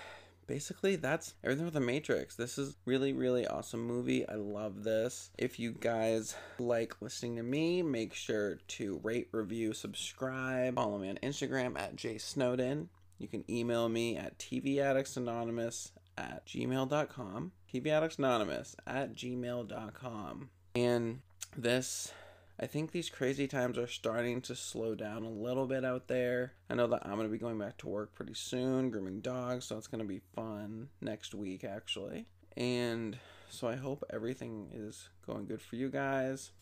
basically 0.46 0.94
that's 0.96 1.34
everything 1.42 1.64
with 1.64 1.74
the 1.74 1.80
matrix 1.80 2.36
this 2.36 2.56
is 2.56 2.76
really 2.84 3.12
really 3.12 3.46
awesome 3.48 3.84
movie 3.84 4.28
i 4.28 4.34
love 4.34 4.84
this 4.84 5.30
if 5.38 5.58
you 5.58 5.72
guys 5.72 6.36
like 6.60 6.94
listening 7.00 7.34
to 7.36 7.42
me 7.42 7.82
make 7.82 8.14
sure 8.14 8.58
to 8.68 9.00
rate 9.02 9.28
review 9.32 9.72
subscribe 9.72 10.76
follow 10.76 10.98
me 10.98 11.08
on 11.10 11.16
instagram 11.16 11.76
at 11.76 11.96
jay 11.96 12.16
snowden 12.16 12.88
you 13.18 13.26
can 13.26 13.44
email 13.50 13.88
me 13.88 14.16
at 14.16 14.38
tvaddictsanonymous 14.38 15.90
at 16.18 16.46
gmail.com 16.46 17.52
tvaddictsanonymous 17.72 18.74
at 18.86 19.14
gmail.com 19.14 20.50
and 20.74 21.20
this 21.56 22.12
I 22.58 22.66
think 22.66 22.90
these 22.90 23.10
crazy 23.10 23.46
times 23.46 23.76
are 23.76 23.86
starting 23.86 24.40
to 24.42 24.56
slow 24.56 24.94
down 24.94 25.24
a 25.24 25.30
little 25.30 25.66
bit 25.66 25.84
out 25.84 26.08
there. 26.08 26.54
I 26.70 26.74
know 26.74 26.86
that 26.86 27.02
I'm 27.04 27.16
going 27.16 27.26
to 27.26 27.32
be 27.32 27.36
going 27.36 27.58
back 27.58 27.76
to 27.78 27.88
work 27.88 28.14
pretty 28.14 28.32
soon, 28.32 28.90
grooming 28.90 29.20
dogs, 29.20 29.66
so 29.66 29.76
it's 29.76 29.88
going 29.88 30.00
to 30.00 30.08
be 30.08 30.22
fun 30.34 30.88
next 31.02 31.34
week, 31.34 31.64
actually. 31.64 32.24
And 32.56 33.18
so 33.50 33.68
I 33.68 33.76
hope 33.76 34.04
everything 34.10 34.70
is 34.72 35.10
going 35.26 35.44
good 35.44 35.60
for 35.60 35.76
you 35.76 35.90
guys. 35.90 36.52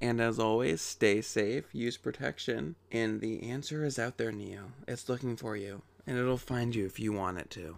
And 0.00 0.20
as 0.20 0.38
always, 0.38 0.80
stay 0.80 1.22
safe, 1.22 1.64
use 1.72 1.96
protection, 1.96 2.76
and 2.92 3.20
the 3.20 3.50
answer 3.50 3.84
is 3.84 3.98
out 3.98 4.16
there, 4.16 4.30
Neo. 4.30 4.72
It's 4.86 5.08
looking 5.08 5.36
for 5.36 5.56
you, 5.56 5.82
and 6.06 6.16
it'll 6.16 6.36
find 6.36 6.72
you 6.72 6.86
if 6.86 7.00
you 7.00 7.12
want 7.12 7.38
it 7.38 7.50
to. 7.50 7.76